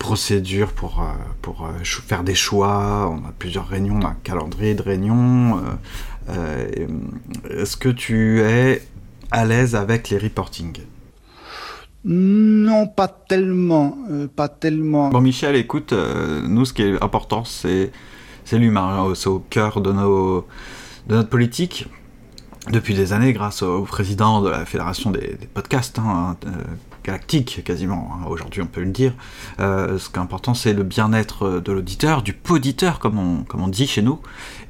procédure 0.00 0.72
pour, 0.72 1.06
pour 1.40 1.68
faire 1.84 2.24
des 2.24 2.34
choix, 2.34 3.08
on 3.12 3.28
a 3.28 3.32
plusieurs 3.38 3.68
réunions, 3.68 4.00
on 4.02 4.04
a 4.04 4.08
un 4.08 4.16
calendrier 4.24 4.74
de 4.74 4.82
réunions. 4.82 5.62
Est-ce 7.48 7.76
que 7.76 7.90
tu 7.90 8.40
es 8.40 8.82
à 9.30 9.44
l'aise 9.44 9.76
avec 9.76 10.10
les 10.10 10.18
reportings? 10.18 10.80
Non, 12.10 12.86
pas 12.86 13.06
tellement, 13.06 13.98
euh, 14.10 14.28
pas 14.34 14.48
tellement. 14.48 15.10
Bon, 15.10 15.20
Michel, 15.20 15.56
écoute, 15.56 15.92
euh, 15.92 16.40
nous, 16.48 16.64
ce 16.64 16.72
qui 16.72 16.80
est 16.82 17.02
important, 17.02 17.44
c'est 17.44 17.92
c'est 18.46 18.58
l'humain. 18.58 19.04
hein, 19.10 19.12
C'est 19.14 19.28
au 19.28 19.40
cœur 19.40 19.82
de, 19.82 19.92
nos, 19.92 20.46
de 21.06 21.14
notre 21.16 21.28
politique. 21.28 21.86
Depuis 22.72 22.94
des 22.94 23.12
années, 23.12 23.34
grâce 23.34 23.62
au 23.62 23.82
président 23.82 24.40
de 24.40 24.48
la 24.48 24.64
Fédération 24.64 25.10
des, 25.10 25.38
podcasts, 25.52 25.98
hein, 25.98 26.36
euh, 26.46 26.50
galactique 27.04 27.62
quasiment, 27.62 28.10
hein, 28.12 28.26
aujourd'hui 28.26 28.62
on 28.62 28.66
peut 28.66 28.82
le 28.82 28.90
dire. 28.90 29.12
Ce 29.58 30.08
qui 30.08 30.14
est 30.16 30.18
important, 30.18 30.54
c'est 30.54 30.72
le 30.72 30.84
bien-être 30.84 31.60
de 31.60 31.72
l'auditeur, 31.72 32.22
du 32.22 32.32
poditeur, 32.32 33.00
comme 33.00 33.18
on, 33.18 33.44
comme 33.44 33.62
on 33.62 33.68
dit 33.68 33.86
chez 33.86 34.02
nous, 34.02 34.18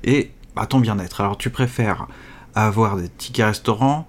et 0.03 0.33
bah, 0.57 0.67
ton 0.67 0.81
bien-être. 0.81 1.21
Alors, 1.21 1.39
tu 1.39 1.51
préfères 1.51 2.09
avoir 2.57 2.97
des 2.97 3.09
tickets 3.09 3.47
restaurants 3.47 4.09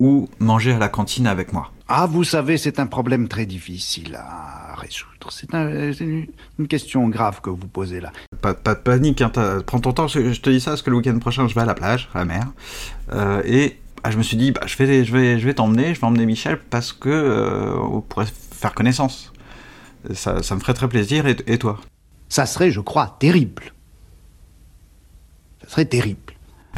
ou 0.00 0.28
manger 0.40 0.72
à 0.72 0.78
la 0.78 0.88
cantine 0.88 1.28
avec 1.28 1.52
moi? 1.52 1.70
Ah, 1.88 2.06
vous 2.06 2.24
savez, 2.24 2.58
c'est 2.58 2.80
un 2.80 2.86
problème 2.86 3.28
très 3.28 3.46
difficile 3.46 4.16
à 4.16 4.74
résoudre. 4.76 5.30
C'est 5.30 5.54
un- 5.54 5.92
c'est 5.92 6.04
une, 6.04 6.26
une 6.58 6.66
question 6.68 7.08
grave 7.08 7.40
que 7.40 7.48
vous 7.50 7.68
posez 7.68 8.00
là. 8.00 8.12
Pas, 8.42 8.54
pas 8.54 8.74
de 8.74 8.80
panique, 8.80 9.22
hein, 9.22 9.30
prends 9.64 9.78
ton 9.80 9.92
temps, 9.92 10.08
je 10.08 10.32
je 10.32 10.40
te 10.40 10.50
dis 10.50 10.60
ça 10.60 10.72
parce 10.72 10.82
que 10.82 10.90
le 10.90 10.96
week-end 10.96 11.16
prochain 11.20 11.46
je 11.46 11.54
vais 11.54 11.60
à 11.60 11.64
la 11.64 11.74
plage, 11.74 12.08
à 12.14 12.18
la 12.18 12.24
mer, 12.24 12.46
Euh, 13.12 13.40
et 13.44 13.78
ah, 14.02 14.10
je 14.10 14.18
me 14.18 14.22
suis 14.24 14.36
dit, 14.36 14.50
bah, 14.52 14.62
je 14.66 14.76
vais, 14.76 15.04
je 15.04 15.12
vais, 15.12 15.38
je 15.38 15.44
vais 15.46 15.54
t'emmener, 15.54 15.94
je 15.94 16.00
vais 16.00 16.06
emmener 16.06 16.26
Michel 16.26 16.58
parce 16.70 16.92
que 16.92 17.08
euh, 17.08 17.76
on 17.78 18.00
pourrait 18.00 18.26
faire 18.52 18.74
connaissance. 18.74 19.32
Ça, 20.12 20.42
ça 20.42 20.54
me 20.56 20.60
ferait 20.60 20.74
très 20.74 20.88
plaisir, 20.88 21.26
et, 21.26 21.36
et 21.46 21.58
toi? 21.58 21.80
Ça 22.28 22.46
serait, 22.46 22.70
je 22.72 22.80
crois, 22.80 23.16
terrible. 23.20 23.72
Ça 25.62 25.68
serait 25.70 25.84
terrible. 25.86 26.25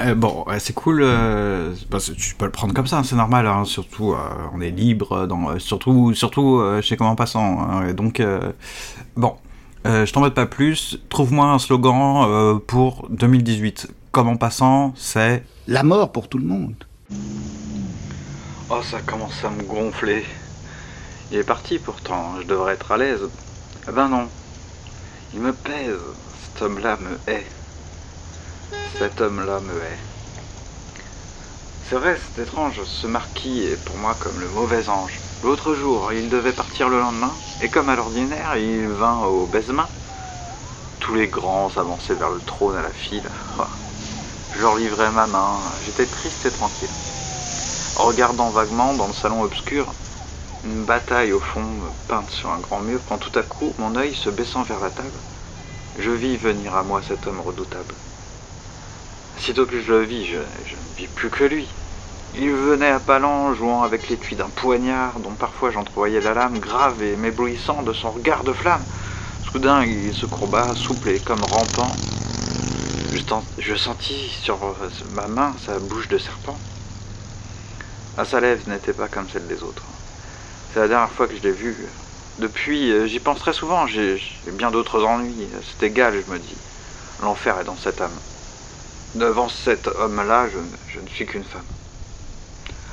Euh, 0.00 0.14
Bon, 0.14 0.44
ouais, 0.46 0.60
c'est 0.60 0.72
cool, 0.74 1.00
euh, 1.02 1.74
bah, 1.90 1.98
tu 2.00 2.34
peux 2.36 2.44
le 2.44 2.52
prendre 2.52 2.72
comme 2.72 2.86
ça, 2.86 2.98
hein, 2.98 3.02
c'est 3.02 3.16
normal, 3.16 3.46
hein, 3.46 3.64
surtout 3.64 4.12
euh, 4.12 4.16
on 4.54 4.60
est 4.60 4.70
libre, 4.70 5.26
dans, 5.26 5.50
euh, 5.50 5.58
surtout, 5.58 6.14
surtout 6.14 6.58
euh, 6.58 6.80
chez 6.80 6.96
Comment 6.96 7.16
Passant, 7.16 7.60
hein, 7.60 7.92
donc 7.94 8.20
euh, 8.20 8.52
bon, 9.16 9.34
euh, 9.86 10.06
je 10.06 10.12
t'embête 10.12 10.34
pas 10.34 10.46
plus, 10.46 10.98
trouve-moi 11.08 11.46
un 11.46 11.58
slogan 11.58 12.24
euh, 12.28 12.58
pour 12.64 13.08
2018. 13.10 13.88
Comment 14.12 14.36
Passant, 14.36 14.92
c'est 14.96 15.44
La 15.66 15.82
mort 15.82 16.12
pour 16.12 16.28
tout 16.28 16.38
le 16.38 16.46
monde. 16.46 16.74
Oh, 18.70 18.80
ça 18.82 19.00
commence 19.00 19.44
à 19.44 19.50
me 19.50 19.62
gonfler. 19.62 20.24
Il 21.32 21.38
est 21.38 21.44
parti 21.44 21.78
pourtant, 21.78 22.34
je 22.40 22.46
devrais 22.46 22.74
être 22.74 22.92
à 22.92 22.96
l'aise. 22.96 23.28
Eh 23.88 23.92
ben 23.92 24.08
non. 24.08 24.28
Il 25.34 25.40
me 25.40 25.52
pèse, 25.52 25.98
cet 26.44 26.62
homme-là 26.62 26.96
me 27.00 27.32
hait. 27.32 27.46
Cet 28.98 29.20
homme-là 29.20 29.60
me 29.60 29.75
hait. 29.75 29.98
C'est 31.88 31.96
vrai, 31.96 32.18
c'est 32.34 32.42
étrange, 32.42 32.82
ce 32.84 33.06
marquis 33.06 33.62
est 33.62 33.82
pour 33.84 33.96
moi 33.96 34.14
comme 34.20 34.40
le 34.40 34.48
mauvais 34.48 34.88
ange. 34.88 35.18
L'autre 35.42 35.75
jour, 35.75 36.12
il 36.12 36.28
devait 36.28 36.52
partir 36.52 36.88
le 36.88 36.98
lendemain, 36.98 37.32
et 37.62 37.68
comme 37.68 37.88
à 37.88 37.96
l'ordinaire, 37.96 38.56
il 38.56 38.88
vint 38.88 39.20
au 39.20 39.46
baise-main. 39.46 39.88
Tous 41.00 41.14
les 41.14 41.28
grands 41.28 41.70
s'avançaient 41.70 42.14
vers 42.14 42.30
le 42.30 42.40
trône 42.40 42.76
à 42.76 42.82
la 42.82 42.90
file. 42.90 43.22
Ah. 43.58 43.68
Je 44.54 44.60
leur 44.60 44.76
livrais 44.76 45.10
ma 45.12 45.26
main, 45.26 45.58
j'étais 45.87 46.06
triste 46.06 46.44
et 46.44 46.50
tranquille. 46.50 46.88
Regardant 47.96 48.50
vaguement 48.50 48.94
dans 48.94 49.06
le 49.06 49.12
salon 49.12 49.42
obscur, 49.42 49.87
une 50.64 50.84
bataille 50.84 51.32
au 51.32 51.40
fond 51.40 51.64
peinte 52.08 52.30
sur 52.30 52.50
un 52.50 52.58
grand 52.58 52.80
mur, 52.80 53.00
quand 53.08 53.18
tout 53.18 53.38
à 53.38 53.42
coup, 53.42 53.72
mon 53.78 53.94
œil 53.96 54.14
se 54.14 54.28
baissant 54.28 54.62
vers 54.62 54.80
la 54.80 54.90
table, 54.90 55.08
je 55.98 56.10
vis 56.10 56.37
venir 56.37 56.75
à 56.75 56.82
moi 56.82 57.00
cet 57.06 57.26
homme 57.26 57.40
redoutable. 57.40 57.94
Sitôt 59.38 59.66
que 59.66 59.80
je 59.80 59.92
le 59.92 60.02
vis, 60.02 60.26
je, 60.26 60.37
ne 60.37 60.97
vis 60.97 61.09
plus 61.09 61.30
que 61.30 61.45
lui. 61.45 61.68
Il 62.35 62.50
venait 62.50 62.90
à 62.90 63.00
pas 63.00 63.21
jouant 63.54 63.83
avec 63.83 64.09
l'étui 64.09 64.37
d'un 64.37 64.50
poignard, 64.50 65.21
dont 65.21 65.35
parfois 65.35 65.71
j'entrevoyais 65.71 66.21
la 66.21 66.35
lame 66.35 66.59
grave 66.59 67.02
et 67.02 67.16
m'éblouissant 67.16 67.83
de 67.83 67.92
son 67.92 68.11
regard 68.11 68.45
de 68.45 68.52
flamme. 68.52 68.85
Soudain, 69.50 69.85
il 69.85 70.12
se 70.12 70.26
courba, 70.26 70.75
souple 70.75 71.18
comme 71.21 71.40
rampant. 71.40 71.90
Je, 73.59 73.75
sentis 73.75 74.28
sur 74.42 74.59
ma 75.12 75.26
main 75.28 75.54
sa 75.64 75.78
bouche 75.78 76.09
de 76.09 76.18
serpent. 76.18 76.59
À 78.16 78.25
sa 78.25 78.40
lèvre 78.40 78.68
n'était 78.68 78.92
pas 78.92 79.09
comme 79.09 79.28
celle 79.28 79.47
des 79.47 79.62
autres. 79.62 79.85
C'est 80.73 80.80
la 80.80 80.88
dernière 80.88 81.11
fois 81.11 81.26
que 81.26 81.37
je 81.37 81.42
l'ai 81.42 81.52
vu. 81.52 81.75
Depuis, 82.38 82.92
euh, 82.92 83.07
j'y 83.07 83.21
pense 83.21 83.38
très 83.38 83.52
souvent. 83.52 83.87
J'ai 83.87 84.21
bien 84.52 84.71
d'autres 84.71 85.04
ennuis. 85.04 85.49
C'est 85.62 85.87
égal, 85.87 86.14
je 86.26 86.30
me 86.30 86.38
dis. 86.38 86.57
L'enfer 87.23 87.59
est 87.61 87.64
dans 87.64 87.76
cette 87.76 88.00
âme. 88.00 88.18
Devant 89.14 89.48
cet 89.48 89.86
homme-là, 89.86 90.48
je, 90.48 91.00
ne 91.00 91.06
suis 91.06 91.24
qu'une 91.24 91.44
femme. 91.44 91.62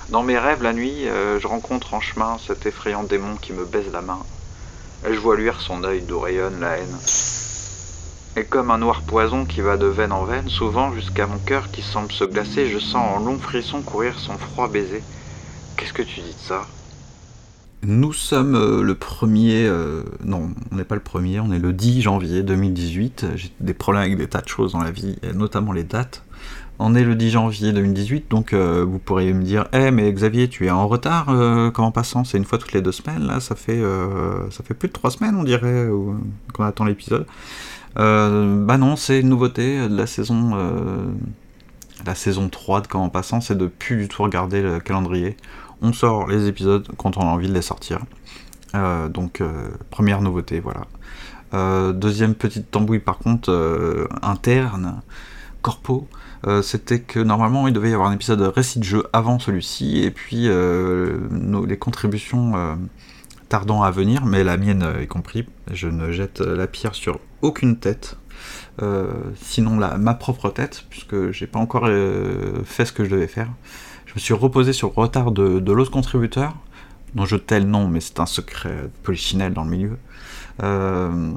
Dans 0.09 0.23
mes 0.23 0.37
rêves, 0.37 0.63
la 0.63 0.71
nuit, 0.71 1.09
euh, 1.09 1.39
je 1.41 1.47
rencontre 1.47 1.93
en 1.93 1.99
chemin 1.99 2.37
cet 2.37 2.65
effrayant 2.65 3.03
démon 3.03 3.35
qui 3.35 3.51
me 3.51 3.65
baise 3.65 3.91
la 3.91 4.01
main. 4.01 4.19
Et 5.05 5.13
je 5.13 5.19
vois 5.19 5.35
luire 5.35 5.59
son 5.59 5.83
œil 5.83 6.01
d'où 6.03 6.19
rayonne 6.19 6.61
la 6.61 6.77
haine. 6.77 6.97
Et 8.37 8.45
comme 8.45 8.71
un 8.71 8.77
noir 8.77 9.01
poison 9.01 9.45
qui 9.45 9.59
va 9.59 9.75
de 9.75 9.87
veine 9.87 10.13
en 10.13 10.23
veine, 10.23 10.47
souvent 10.47 10.93
jusqu'à 10.93 11.27
mon 11.27 11.39
cœur 11.39 11.69
qui 11.71 11.81
semble 11.81 12.11
se 12.11 12.23
glacer, 12.23 12.69
je 12.69 12.79
sens 12.79 13.17
en 13.17 13.19
long 13.19 13.39
frisson 13.39 13.81
courir 13.81 14.17
son 14.17 14.37
froid 14.37 14.69
baiser. 14.69 15.03
Qu'est-ce 15.75 15.93
que 15.93 16.01
tu 16.01 16.21
dis 16.21 16.33
de 16.33 16.39
ça? 16.39 16.65
Nous 17.87 18.13
sommes 18.13 18.55
euh, 18.55 18.81
le 18.81 18.95
premier, 18.95 19.65
euh, 19.65 20.03
non, 20.23 20.49
on 20.71 20.75
n'est 20.75 20.83
pas 20.83 20.95
le 20.95 21.01
premier, 21.01 21.39
on 21.39 21.51
est 21.51 21.59
le 21.59 21.73
10 21.73 22.01
janvier 22.01 22.43
2018. 22.43 23.27
J'ai 23.35 23.51
des 23.59 23.73
problèmes 23.73 24.03
avec 24.03 24.17
des 24.17 24.27
tas 24.27 24.41
de 24.41 24.47
choses 24.47 24.73
dans 24.73 24.81
la 24.81 24.91
vie, 24.91 25.17
notamment 25.33 25.71
les 25.71 25.83
dates. 25.83 26.23
On 26.77 26.93
est 26.93 27.03
le 27.03 27.15
10 27.15 27.31
janvier 27.31 27.71
2018, 27.71 28.29
donc 28.29 28.51
euh, 28.51 28.85
vous 28.85 28.99
pourriez 28.99 29.33
me 29.33 29.43
dire, 29.43 29.67
eh 29.71 29.91
mais 29.91 30.11
Xavier, 30.11 30.49
tu 30.49 30.65
es 30.65 30.69
en 30.69 30.87
retard 30.87 31.27
comment 31.73 31.91
passant 31.91 32.25
C'est 32.25 32.37
une 32.37 32.43
fois 32.43 32.57
toutes 32.57 32.73
les 32.73 32.81
deux 32.81 32.91
semaines, 32.91 33.25
là, 33.25 33.39
ça 33.39 33.55
fait, 33.55 33.81
ça 34.51 34.63
fait 34.63 34.73
plus 34.73 34.89
de 34.89 34.93
trois 34.93 35.09
semaines, 35.09 35.35
on 35.35 35.43
dirait, 35.43 35.87
qu'on 36.53 36.63
attend 36.63 36.83
l'épisode. 36.83 37.25
bah 37.95 38.77
non, 38.77 38.97
c'est 38.97 39.21
une 39.21 39.29
nouveauté 39.29 39.87
de 39.87 39.95
la 39.95 40.05
saison, 40.05 40.51
la 42.05 42.15
saison 42.15 42.49
3 42.49 42.81
de 42.81 42.87
Comment 42.87 43.09
passant, 43.09 43.39
c'est 43.39 43.57
de 43.57 43.67
plus 43.67 43.95
du 43.95 44.07
tout 44.09 44.23
regarder 44.23 44.61
le 44.61 44.81
calendrier 44.81 45.37
on 45.85 45.93
sort 45.93 46.27
les 46.27 46.47
épisodes 46.47 46.87
quand 46.97 47.17
on 47.17 47.21
a 47.21 47.25
envie 47.25 47.47
de 47.47 47.53
les 47.53 47.61
sortir. 47.61 47.99
Euh, 48.73 49.07
donc 49.07 49.39
euh, 49.39 49.69
première 49.91 50.21
nouveauté, 50.21 50.59
voilà. 50.59 50.87
Euh, 51.53 51.93
deuxième 51.93 52.33
petite 52.33 52.71
tambouille 52.71 52.99
par 52.99 53.19
contre 53.19 54.09
interne, 54.21 55.01
corpo, 55.61 56.07
c'était 56.61 56.99
que 56.99 57.19
normalement 57.19 57.67
il 57.67 57.73
devait 57.73 57.89
y 57.89 57.93
avoir 57.93 58.09
un 58.09 58.13
épisode 58.13 58.41
récit 58.41 58.77
de 58.79 58.83
jeu 58.83 59.03
avant 59.13 59.39
celui-ci, 59.39 60.03
et 60.03 60.11
puis 60.11 60.47
les 60.47 61.77
contributions 61.77 62.77
tardant 63.49 63.81
à 63.81 63.89
venir, 63.89 64.25
mais 64.25 64.43
la 64.43 64.57
mienne 64.57 64.85
est 65.01 65.07
compris, 65.07 65.47
je 65.71 65.87
ne 65.87 66.11
jette 66.11 66.41
la 66.41 66.67
pierre 66.67 66.93
sur 66.93 67.19
aucune 67.41 67.77
tête. 67.77 68.17
sinon 69.41 69.79
la, 69.79 69.97
ma 69.97 70.13
propre 70.13 70.49
tête, 70.49 70.85
puisque 70.89 71.31
j'ai 71.31 71.47
pas 71.47 71.59
encore 71.59 71.87
fait 72.65 72.85
ce 72.85 72.91
que 72.91 73.05
je 73.05 73.09
devais 73.09 73.27
faire 73.27 73.49
me 74.15 74.19
suis 74.19 74.33
reposé 74.33 74.73
sur 74.73 74.93
le 74.95 75.01
retard 75.01 75.31
de, 75.31 75.71
l'autre 75.71 75.91
contributeur, 75.91 76.55
dont 77.13 77.25
je 77.25 77.35
tais 77.35 77.59
le 77.59 77.65
nom, 77.65 77.87
mais 77.87 77.99
c'est 77.99 78.19
un 78.19 78.25
secret 78.25 78.89
polichinelle 79.03 79.53
dans 79.53 79.63
le 79.63 79.69
milieu. 79.69 79.97
Euh, 80.63 81.33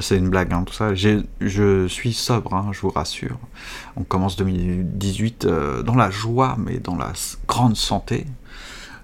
c'est 0.00 0.18
une 0.18 0.28
blague, 0.28 0.52
hein, 0.52 0.64
tout 0.64 0.74
ça. 0.74 0.94
Je 0.94 1.86
suis 1.88 2.12
sobre, 2.12 2.54
hein, 2.54 2.70
je 2.72 2.80
vous 2.80 2.90
rassure. 2.90 3.38
On 3.96 4.02
commence 4.02 4.36
2018 4.36 5.44
euh, 5.44 5.82
dans 5.82 5.94
la 5.94 6.10
joie, 6.10 6.56
mais 6.58 6.78
dans 6.78 6.96
la 6.96 7.12
grande 7.46 7.76
santé. 7.76 8.26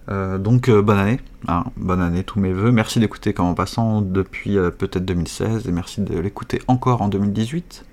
Euh, 0.08 0.36
donc 0.36 0.68
bonne 0.68 0.98
année, 0.98 1.20
hein, 1.46 1.64
bonne 1.76 2.00
année, 2.00 2.24
tous 2.24 2.40
mes 2.40 2.52
voeux. 2.52 2.72
Merci 2.72 2.98
d'écouter 2.98 3.32
comme 3.32 3.46
en 3.46 3.54
passant 3.54 4.02
depuis 4.02 4.56
peut-être 4.78 5.04
2016 5.04 5.68
et 5.68 5.72
merci 5.72 6.00
de 6.00 6.18
l'écouter 6.18 6.60
encore 6.66 7.02
en 7.02 7.08
2018. 7.08 7.84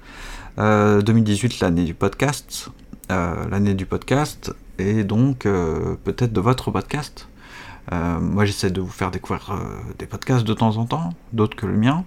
2018, 0.57 1.59
l'année 1.59 1.85
du 1.85 1.93
podcast. 1.93 2.69
l'année 3.09 3.75
du 3.75 3.85
podcast 3.85 4.53
et 4.79 5.03
donc 5.03 5.45
euh, 5.45 5.95
peut-être 6.03 6.33
de 6.33 6.41
votre 6.41 6.71
podcast. 6.71 7.27
Euh, 7.91 8.19
moi 8.19 8.45
j'essaie 8.45 8.69
de 8.69 8.81
vous 8.81 8.89
faire 8.89 9.11
découvrir 9.11 9.51
euh, 9.51 9.57
des 9.97 10.05
podcasts 10.05 10.45
de 10.45 10.53
temps 10.53 10.77
en 10.77 10.85
temps, 10.85 11.13
d'autres 11.33 11.55
que 11.55 11.65
le 11.65 11.77
mien, 11.77 12.05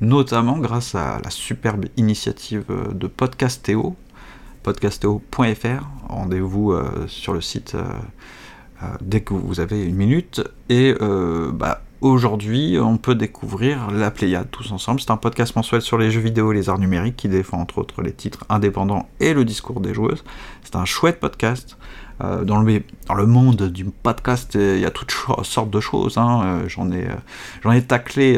notamment 0.00 0.58
grâce 0.58 0.94
à 0.94 1.20
la 1.22 1.30
superbe 1.30 1.86
initiative 1.96 2.64
de 2.92 3.06
Podcastéo, 3.06 3.96
podcastéo.fr. 4.62 5.86
Rendez-vous 6.08 6.74
sur 7.06 7.32
le 7.32 7.40
site 7.40 7.76
dès 9.00 9.20
que 9.20 9.34
vous 9.34 9.60
avez 9.60 9.84
une 9.84 9.96
minute. 9.96 10.42
Et 10.68 10.94
bah, 11.52 11.82
Aujourd'hui, 12.00 12.78
on 12.80 12.96
peut 12.96 13.16
découvrir 13.16 13.90
La 13.90 14.12
Pléiade 14.12 14.48
tous 14.52 14.70
ensemble. 14.70 15.00
C'est 15.00 15.10
un 15.10 15.16
podcast 15.16 15.56
mensuel 15.56 15.82
sur 15.82 15.98
les 15.98 16.12
jeux 16.12 16.20
vidéo 16.20 16.52
et 16.52 16.54
les 16.54 16.68
arts 16.68 16.78
numériques 16.78 17.16
qui 17.16 17.28
défend 17.28 17.58
entre 17.58 17.78
autres 17.78 18.02
les 18.02 18.12
titres 18.12 18.44
indépendants 18.48 19.08
et 19.18 19.34
le 19.34 19.44
discours 19.44 19.80
des 19.80 19.94
joueuses. 19.94 20.22
C'est 20.62 20.76
un 20.76 20.84
chouette 20.84 21.18
podcast. 21.18 21.76
Euh, 22.20 22.44
dans, 22.44 22.60
le, 22.60 23.26
monde 23.26 23.64
du 23.68 23.84
podcast, 23.84 24.54
il 24.54 24.78
y 24.78 24.84
a 24.84 24.92
toutes 24.92 25.12
sortes 25.42 25.70
de 25.70 25.80
choses. 25.80 26.18
Hein. 26.18 26.42
Euh, 26.44 26.68
j'en 26.68 26.92
ai, 26.92 27.04
euh, 27.04 27.14
j'en 27.64 27.72
ai 27.72 27.82
taclé, 27.82 28.34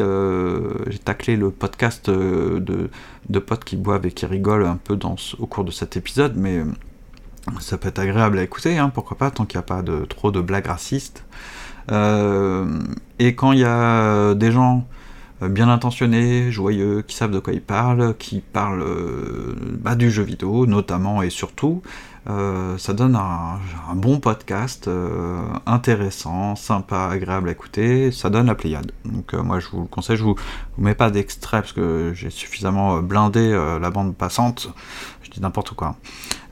j'ai 0.89 0.99
taclé 0.99 1.35
le 1.35 1.51
podcast 1.51 2.09
de, 2.09 2.89
de 3.29 3.39
potes 3.39 3.63
qui 3.63 3.75
boivent 3.75 4.07
et 4.07 4.11
qui 4.11 4.25
rigolent 4.25 4.65
un 4.65 4.77
peu 4.77 4.97
au 5.37 5.45
cours 5.45 5.65
de 5.65 5.71
cet 5.71 5.97
épisode, 5.97 6.33
mais 6.35 6.63
ça 7.59 7.77
peut 7.77 7.89
être 7.89 7.99
agréable 7.99 8.39
à 8.39 8.43
écouter, 8.43 8.79
hein, 8.79 8.89
pourquoi 8.89 9.17
pas, 9.17 9.29
tant 9.29 9.45
qu'il 9.45 9.57
n'y 9.57 9.63
a 9.63 9.67
pas 9.67 9.83
de, 9.83 10.05
trop 10.05 10.31
de 10.31 10.41
blagues 10.41 10.67
racistes. 10.67 11.23
Et 11.89 13.35
quand 13.35 13.51
il 13.51 13.59
y 13.59 13.65
a 13.65 14.33
des 14.33 14.51
gens 14.51 14.87
bien 15.41 15.69
intentionnés, 15.69 16.51
joyeux, 16.51 17.01
qui 17.01 17.15
savent 17.15 17.31
de 17.31 17.39
quoi 17.39 17.53
ils 17.53 17.61
parlent, 17.61 18.15
qui 18.17 18.41
parlent 18.41 18.85
bah, 19.79 19.95
du 19.95 20.11
jeu 20.11 20.23
vidéo 20.23 20.65
notamment 20.67 21.21
et 21.21 21.29
surtout, 21.29 21.81
euh, 22.29 22.77
ça 22.77 22.93
donne 22.93 23.15
un, 23.15 23.59
bon 23.95 24.19
podcast 24.19 24.87
euh, 24.87 25.41
intéressant, 25.65 26.55
sympa, 26.55 27.07
agréable 27.11 27.49
à 27.49 27.51
écouter. 27.51 28.11
Ça 28.11 28.29
donne 28.29 28.45
la 28.47 28.55
Pléiade. 28.55 28.91
Donc 29.05 29.33
euh, 29.33 29.41
moi 29.41 29.59
je 29.59 29.67
vous 29.69 29.81
le 29.81 29.87
conseille, 29.87 30.17
je 30.17 30.23
vous, 30.23 30.35
vous 30.77 30.83
mets 30.83 30.93
pas 30.95 31.09
d'extrait 31.09 31.61
parce 31.61 31.73
que 31.73 32.13
j'ai 32.13 32.29
suffisamment 32.29 33.01
blindé 33.01 33.51
la 33.81 33.89
bande 33.89 34.15
passante. 34.15 34.69
Je 35.23 35.31
dis 35.31 35.41
n'importe 35.41 35.71
quoi. 35.71 35.95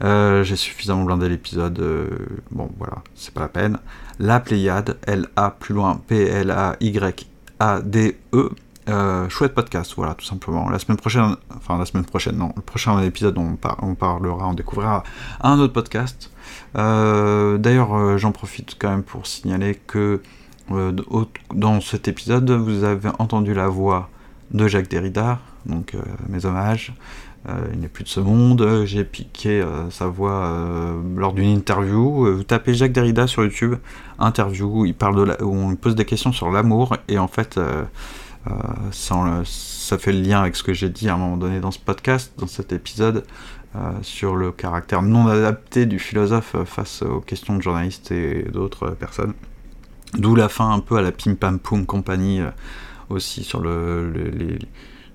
j'ai 0.01 0.55
suffisamment 0.55 1.03
blindé 1.03 1.29
l'épisode. 1.29 1.79
bon 2.51 2.71
voilà, 2.77 3.03
c'est 3.15 3.33
pas 3.33 3.41
la 3.41 3.49
peine. 3.49 3.77
La 4.19 4.39
Pléiade, 4.39 4.97
L-A 5.05 5.51
plus 5.51 5.75
loin, 5.75 6.01
P-L-A-Y-A-D-E. 6.07 7.29
Euh, 8.89 9.29
chouette 9.29 9.53
podcast, 9.53 9.93
voilà, 9.95 10.15
tout 10.15 10.25
simplement. 10.25 10.69
La 10.69 10.79
semaine 10.79 10.97
prochaine, 10.97 11.35
enfin 11.55 11.77
la 11.77 11.85
semaine 11.85 12.05
prochaine, 12.05 12.37
non, 12.37 12.51
le 12.55 12.61
prochain 12.61 12.99
épisode, 13.01 13.37
on, 13.37 13.57
on 13.81 13.95
parlera, 13.95 14.47
on 14.47 14.53
découvrira 14.53 15.03
un 15.41 15.59
autre 15.59 15.73
podcast. 15.73 16.31
Euh, 16.75 17.57
d'ailleurs, 17.57 17.95
euh, 17.95 18.17
j'en 18.17 18.31
profite 18.31 18.77
quand 18.79 18.89
même 18.89 19.03
pour 19.03 19.27
signaler 19.27 19.75
que 19.75 20.21
dans 21.53 21.81
cet 21.81 22.07
épisode, 22.07 22.49
vous 22.51 22.83
avez 22.83 23.09
entendu 23.17 23.55
la 23.55 23.67
voix 23.67 24.09
de 24.51 24.67
Jacques 24.67 24.87
Derrida, 24.87 25.39
donc 25.65 25.95
mes 26.27 26.45
hommages. 26.45 26.93
il 27.73 27.79
n'est 27.79 27.87
plus 27.87 28.03
de 28.03 28.09
ce 28.09 28.19
monde. 28.19 28.83
J'ai 28.85 29.03
piqué 29.03 29.65
sa 29.89 30.05
voix 30.05 30.95
lors 31.15 31.33
d'une 31.33 31.49
interview. 31.49 32.35
Vous 32.35 32.43
tapez 32.43 32.75
Jacques 32.75 32.91
Derrida 32.91 33.25
sur 33.25 33.41
YouTube, 33.43 33.77
interview, 34.19 34.85
il 34.85 34.93
parle 34.93 35.15
de 35.15 35.43
où 35.43 35.55
on 35.55 35.75
pose 35.75 35.95
des 35.95 36.05
questions 36.05 36.31
sur 36.31 36.51
l'amour 36.51 36.97
et 37.07 37.17
en 37.17 37.27
fait 37.27 37.59
euh, 38.47 39.43
ça 39.45 39.97
fait 39.97 40.13
le 40.13 40.21
lien 40.21 40.41
avec 40.41 40.55
ce 40.55 40.63
que 40.63 40.73
j'ai 40.73 40.89
dit 40.89 41.09
à 41.09 41.15
un 41.15 41.17
moment 41.17 41.37
donné 41.37 41.59
dans 41.59 41.71
ce 41.71 41.79
podcast, 41.79 42.33
dans 42.37 42.47
cet 42.47 42.71
épisode, 42.71 43.25
euh, 43.75 43.91
sur 44.01 44.35
le 44.35 44.51
caractère 44.51 45.01
non 45.01 45.27
adapté 45.27 45.85
du 45.85 45.99
philosophe 45.99 46.55
face 46.65 47.01
aux 47.01 47.21
questions 47.21 47.55
de 47.55 47.61
journalistes 47.61 48.11
et 48.11 48.43
d'autres 48.43 48.91
personnes. 48.91 49.33
D'où 50.13 50.35
la 50.35 50.49
fin 50.49 50.71
un 50.71 50.79
peu 50.79 50.97
à 50.97 51.01
la 51.01 51.11
pim 51.11 51.35
pam 51.35 51.59
poum 51.59 51.85
compagnie 51.85 52.39
euh, 52.39 52.49
aussi 53.09 53.43
sur 53.43 53.59
le, 53.59 54.11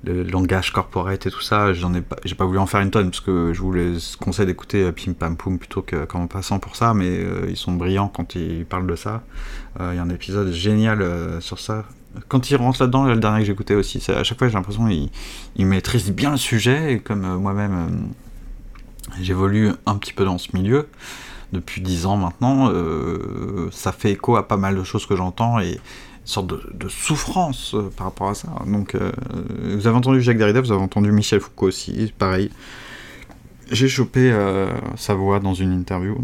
langage 0.07 0.71
corporate 0.71 1.25
et 1.25 1.31
tout 1.31 1.41
ça, 1.41 1.73
j'en 1.73 1.95
ai 1.95 2.03
pas, 2.03 2.17
pas 2.37 2.45
voulu 2.45 2.59
en 2.59 2.67
faire 2.67 2.81
une 2.81 2.91
tonne 2.91 3.09
parce 3.09 3.23
que 3.23 3.55
je 3.55 3.63
vous 3.63 3.73
conseille 4.21 4.45
d'écouter 4.45 4.93
Pim 4.93 5.15
Pam 5.15 5.35
Poum 5.35 5.59
plutôt 5.59 5.81
que 5.81 6.05
qu'en 6.05 6.27
passant 6.27 6.59
pour 6.59 6.77
ça, 6.77 6.93
mais 6.93 7.25
ils 7.49 7.57
sont 7.57 7.73
brillants 7.73 8.09
quand 8.09 8.35
ils 8.35 8.67
parlent 8.67 8.87
de 8.87 8.97
ça. 8.97 9.23
Il 9.81 9.97
y 9.97 9.99
a 9.99 10.03
un 10.03 10.11
épisode 10.11 10.53
génial 10.53 11.41
sur 11.41 11.59
ça. 11.59 11.87
Quand 12.29 12.51
ils 12.51 12.57
rentrent 12.57 12.81
là-dedans, 12.83 13.05
le 13.05 13.17
dernier 13.17 13.45
que 13.45 13.51
écouté 13.51 13.75
aussi, 13.75 14.03
à 14.11 14.25
chaque 14.25 14.39
fois 14.39 14.49
j'ai 14.49 14.55
l'impression 14.55 14.87
qu'ils 14.89 15.11
il 15.57 15.67
maîtrisent 15.67 16.13
bien 16.13 16.33
le 16.33 16.37
sujet 16.37 16.95
et 16.95 16.99
comme 17.01 17.37
moi-même 17.37 18.11
j'évolue 19.21 19.71
un 19.87 19.97
petit 19.97 20.13
peu 20.13 20.25
dans 20.25 20.39
ce 20.39 20.49
milieu 20.55 20.89
depuis 21.53 21.81
dix 21.81 22.07
ans 22.07 22.17
maintenant, 22.17 22.73
ça 23.71 23.93
fait 23.93 24.13
écho 24.13 24.37
à 24.37 24.49
pas 24.49 24.57
mal 24.57 24.77
de 24.77 24.83
choses 24.83 25.07
que 25.07 25.15
j'entends 25.15 25.61
et 25.61 25.79
sorte 26.25 26.47
de, 26.47 26.89
souffrance 26.89 27.75
euh, 27.75 27.91
par 27.97 28.07
rapport 28.07 28.31
à 28.31 28.35
ça. 28.35 28.49
Donc, 28.67 28.95
euh, 28.95 29.13
vous 29.77 29.87
avez 29.87 29.97
entendu 29.97 30.21
Jacques 30.21 30.39
Derrida, 30.39 30.61
vous 30.61 30.73
avez 30.73 30.83
entendu 30.83 31.13
Michel 31.13 31.41
Foucault 31.41 31.67
aussi, 31.67 32.13
pareil. 32.19 32.51
J'ai 33.71 33.89
chopé 33.89 34.31
euh, 34.33 34.69
sa 34.97 35.15
voix 35.15 35.41
dans 35.41 35.55
une 35.55 35.73
interview 35.73 36.19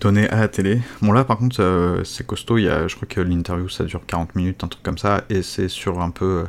donnée 0.00 0.28
à 0.28 0.40
la 0.40 0.48
télé. 0.48 0.80
Bon 1.00 1.12
là 1.12 1.24
par 1.24 1.38
contre 1.38 2.02
c'est 2.04 2.26
costaud, 2.26 2.58
il 2.58 2.64
y 2.64 2.68
a, 2.68 2.88
je 2.88 2.96
crois 2.96 3.08
que 3.08 3.20
l'interview 3.20 3.68
ça 3.68 3.84
dure 3.84 4.02
40 4.06 4.34
minutes, 4.34 4.64
un 4.64 4.68
truc 4.68 4.82
comme 4.82 4.98
ça, 4.98 5.24
et 5.30 5.42
c'est 5.42 5.68
sur 5.68 6.00
un 6.00 6.10
peu 6.10 6.44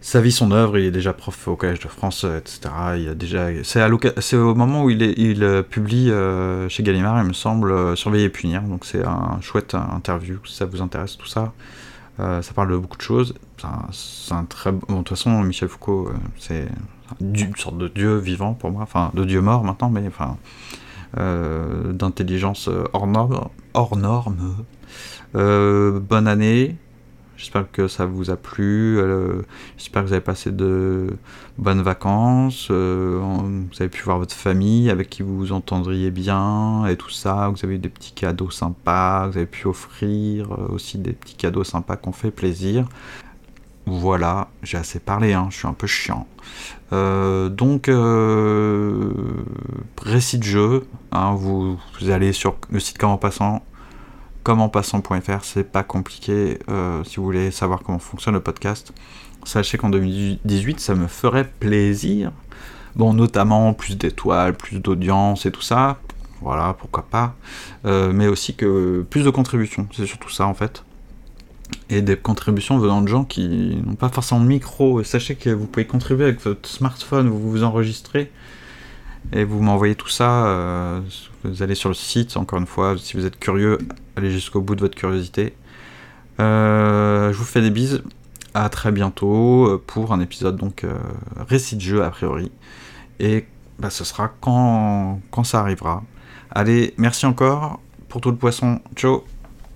sa 0.00 0.20
vie, 0.20 0.32
son 0.32 0.50
œuvre, 0.50 0.78
il 0.78 0.86
est 0.86 0.90
déjà 0.90 1.12
prof 1.12 1.48
au 1.48 1.56
Collège 1.56 1.80
de 1.80 1.88
France, 1.88 2.24
euh, 2.24 2.38
etc. 2.38 2.60
Il 2.96 3.08
a 3.08 3.14
déjà, 3.14 3.48
c'est, 3.64 3.82
c'est 4.20 4.36
au 4.36 4.54
moment 4.54 4.84
où 4.84 4.90
il, 4.90 5.02
est, 5.02 5.12
il 5.18 5.44
euh, 5.44 5.62
publie 5.62 6.10
euh, 6.10 6.68
chez 6.68 6.82
Gallimard, 6.82 7.22
il 7.22 7.28
me 7.28 7.32
semble, 7.34 7.96
Surveiller 7.96 8.24
et 8.24 8.28
punir. 8.30 8.62
Donc 8.62 8.86
c'est 8.86 9.04
un 9.04 9.38
chouette 9.42 9.74
interview, 9.74 10.38
si 10.46 10.54
ça 10.54 10.64
vous 10.64 10.80
intéresse, 10.80 11.18
tout 11.18 11.26
ça. 11.26 11.52
ça 12.18 12.52
parle 12.54 12.70
de 12.70 12.76
beaucoup 12.76 12.96
de 12.96 13.02
choses. 13.02 13.34
C'est 13.92 14.34
un, 14.34 14.44
très 14.44 14.72
bon. 14.72 14.80
de 14.88 14.96
toute 14.98 15.10
façon, 15.10 15.42
Michel 15.42 15.68
Foucault, 15.68 16.10
c'est 16.38 16.66
une 17.20 17.56
sorte 17.56 17.76
de 17.76 17.88
dieu 17.88 18.16
vivant 18.16 18.54
pour 18.54 18.70
moi, 18.70 18.82
enfin 18.82 19.10
de 19.14 19.24
dieu 19.24 19.42
mort 19.42 19.64
maintenant, 19.64 19.90
mais 19.90 20.06
enfin 20.06 20.38
d'intelligence 21.16 22.68
hors 22.92 23.06
norme. 23.06 23.48
Hors 23.74 23.96
norme. 23.96 24.56
bonne 25.34 26.26
année. 26.26 26.76
J'espère 27.40 27.72
que 27.72 27.88
ça 27.88 28.04
vous 28.04 28.30
a 28.30 28.36
plu. 28.36 28.98
Euh, 28.98 29.40
j'espère 29.78 30.02
que 30.02 30.08
vous 30.08 30.12
avez 30.12 30.20
passé 30.20 30.50
de 30.50 31.06
bonnes 31.56 31.80
vacances. 31.80 32.68
Euh, 32.70 33.18
vous 33.18 33.80
avez 33.80 33.88
pu 33.88 34.02
voir 34.02 34.18
votre 34.18 34.34
famille 34.34 34.90
avec 34.90 35.08
qui 35.08 35.22
vous 35.22 35.38
vous 35.38 35.52
entendriez 35.52 36.10
bien 36.10 36.84
et 36.84 36.96
tout 36.98 37.08
ça. 37.08 37.48
Vous 37.48 37.64
avez 37.64 37.76
eu 37.76 37.78
des 37.78 37.88
petits 37.88 38.12
cadeaux 38.12 38.50
sympas. 38.50 39.28
Vous 39.28 39.38
avez 39.38 39.46
pu 39.46 39.68
offrir 39.68 40.52
euh, 40.52 40.68
aussi 40.68 40.98
des 40.98 41.14
petits 41.14 41.34
cadeaux 41.34 41.64
sympas 41.64 41.96
qu'on 41.96 42.12
fait 42.12 42.30
plaisir. 42.30 42.86
Voilà, 43.92 44.48
j'ai 44.62 44.78
assez 44.78 45.00
parlé, 45.00 45.32
hein, 45.32 45.48
je 45.50 45.56
suis 45.56 45.66
un 45.66 45.72
peu 45.72 45.88
chiant. 45.88 46.26
donc, 46.92 47.90
récit 50.02 50.38
de 50.38 50.44
jeu, 50.44 50.86
hein, 51.10 51.34
vous, 51.34 51.78
allez 52.08 52.32
sur 52.32 52.56
le 52.70 52.78
site 52.78 52.98
Comment 52.98 53.18
Passant, 53.18 53.62
commentpassant.fr, 54.42 55.44
c'est 55.44 55.64
pas 55.64 55.82
compliqué 55.82 56.58
euh, 56.68 57.04
si 57.04 57.16
vous 57.16 57.24
voulez 57.24 57.50
savoir 57.50 57.80
comment 57.82 57.98
fonctionne 57.98 58.34
le 58.34 58.40
podcast. 58.40 58.92
Sachez 59.44 59.78
qu'en 59.78 59.90
2018, 59.90 60.80
ça 60.80 60.94
me 60.94 61.06
ferait 61.06 61.48
plaisir. 61.48 62.32
Bon, 62.96 63.14
notamment 63.14 63.72
plus 63.72 63.96
d'étoiles, 63.96 64.54
plus 64.54 64.80
d'audience 64.80 65.46
et 65.46 65.50
tout 65.50 65.62
ça. 65.62 65.98
Voilà, 66.40 66.74
pourquoi 66.78 67.04
pas. 67.04 67.34
Euh, 67.84 68.12
mais 68.12 68.26
aussi 68.26 68.54
que 68.54 69.04
plus 69.08 69.24
de 69.24 69.30
contributions, 69.30 69.86
c'est 69.92 70.06
surtout 70.06 70.30
ça 70.30 70.46
en 70.46 70.54
fait. 70.54 70.84
Et 71.88 72.02
des 72.02 72.16
contributions 72.16 72.78
venant 72.78 73.02
de 73.02 73.08
gens 73.08 73.24
qui 73.24 73.80
n'ont 73.84 73.96
pas 73.96 74.08
forcément 74.08 74.40
de 74.40 74.46
micro. 74.46 75.02
Sachez 75.02 75.34
que 75.34 75.50
vous 75.50 75.66
pouvez 75.66 75.86
contribuer 75.86 76.24
avec 76.24 76.40
votre 76.40 76.68
smartphone, 76.68 77.28
vous 77.28 77.50
vous 77.50 77.64
enregistrez 77.64 78.30
et 79.32 79.44
vous 79.44 79.60
m'envoyez 79.60 79.94
tout 79.94 80.08
ça. 80.08 80.46
Euh, 80.46 81.00
vous 81.44 81.62
allez 81.62 81.74
sur 81.74 81.88
le 81.88 81.94
site, 81.94 82.36
encore 82.36 82.58
une 82.58 82.66
fois, 82.66 82.96
si 82.98 83.16
vous 83.16 83.26
êtes 83.26 83.38
curieux, 83.38 83.78
allez 84.16 84.30
jusqu'au 84.30 84.60
bout 84.60 84.74
de 84.74 84.80
votre 84.80 84.96
curiosité. 84.96 85.54
Euh, 86.40 87.32
je 87.32 87.38
vous 87.38 87.44
fais 87.44 87.60
des 87.60 87.70
bises. 87.70 88.02
À 88.52 88.68
très 88.68 88.90
bientôt 88.90 89.66
euh, 89.68 89.82
pour 89.84 90.12
un 90.12 90.18
épisode 90.18 90.56
donc 90.56 90.84
récit 91.48 91.76
de 91.76 91.82
jeu 91.82 92.02
a 92.02 92.10
priori. 92.10 92.50
Et 93.20 93.46
bah, 93.78 93.90
ce 93.90 94.02
sera 94.02 94.32
quand, 94.40 95.20
quand 95.30 95.44
ça 95.44 95.60
arrivera. 95.60 96.02
Allez, 96.50 96.94
merci 96.96 97.26
encore 97.26 97.80
pour 98.08 98.20
tout 98.20 98.30
le 98.30 98.36
poisson. 98.36 98.80
Ciao 98.96 99.24